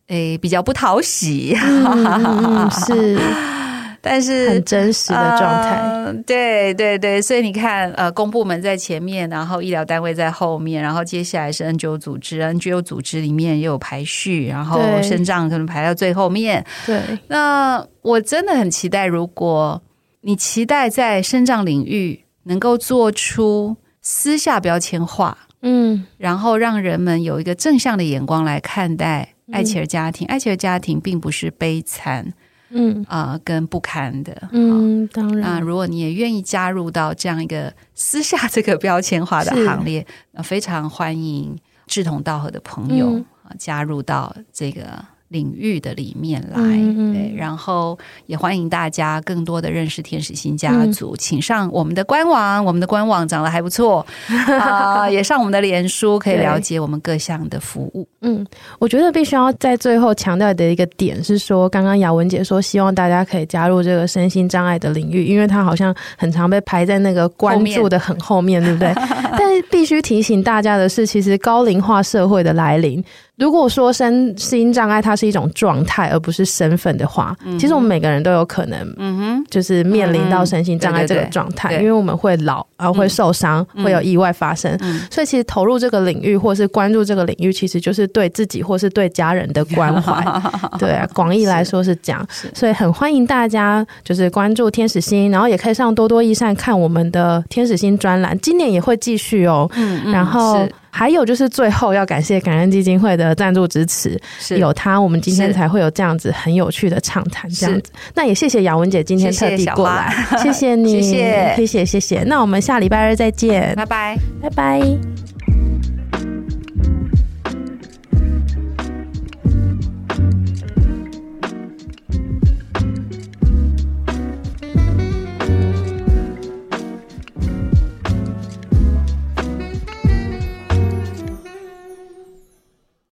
[0.08, 3.20] 诶，比较不讨喜，嗯，是。
[4.02, 16.64] 但是很真实的状态，呃，对对对，所以你看，呃，公部门在前面，然后医疗单位在后面，然后接下来是 NGO 组织，NGO 组织里面也有排序，然后肾脏可能排到最后面。
[16.86, 19.82] 对，那我真的很期待，如果
[20.22, 32.34] 你期待在肾脏领域能够做出私下标签化，嗯，然后让人们有一个正向的眼光来看待爱企儿家庭，爱企儿家庭并不是悲惨。
[32.70, 35.42] 嗯啊、呃，跟不堪的，嗯，当然。
[35.42, 43.10] 那如果你也愿意加入到这样一个私下这个标签化的行列，那非常欢迎志同道合的朋友
[43.44, 45.04] 啊、嗯、加入到这个。
[45.30, 54.06] 领域的里面来，嗯、对，然后也欢迎大家更多的认识天使新家族，嗯、请上我们的官网，我们的官网长得还不错
[54.60, 58.08] 啊、呃，也上我们的脸书，可以了解我们各项的服务。
[58.22, 58.46] 嗯，
[58.80, 68.94] 我觉得必须要在最后强调的一个点是说，刚刚雅文姐说，希望大家可以加入这个身心障碍的领域，因为它好像很常被排在那个关注的很后面，后面对不对？
[69.38, 73.04] 但是必须提醒大家的是，其实高龄化社会的来临。
[73.38, 90.26] 如果说身心障碍它是一种状态，而不是身份的话，嗯、其实我们每个人都有可能，嗯哼，就是面临到身心障碍这个状态，因为我们会老，然后会受伤，嗯、会有意外发生，嗯、所以其实投入这个领域，或是关注这个领域，其实就是对自己或是对家人的关怀。
[90.80, 99.70] 对啊，广义来说是这样，所以很欢迎大家就是关注天使星，然后也可以上多多益善看我们的天使星专栏，今年也会继续哦。
[99.76, 100.68] 嗯，嗯然后。
[100.90, 107.92] 还有就是最后要感谢感恩基金会的赞助支持，是有他，我们今天才会有这样子很有趣的畅谈，这样子。
[108.16, 112.24] 那也谢谢雅文姐今天特地过来， 谢谢，谢谢你，谢谢谢谢谢谢。
[112.24, 115.37] 那我们下礼拜二再见，拜拜，拜拜。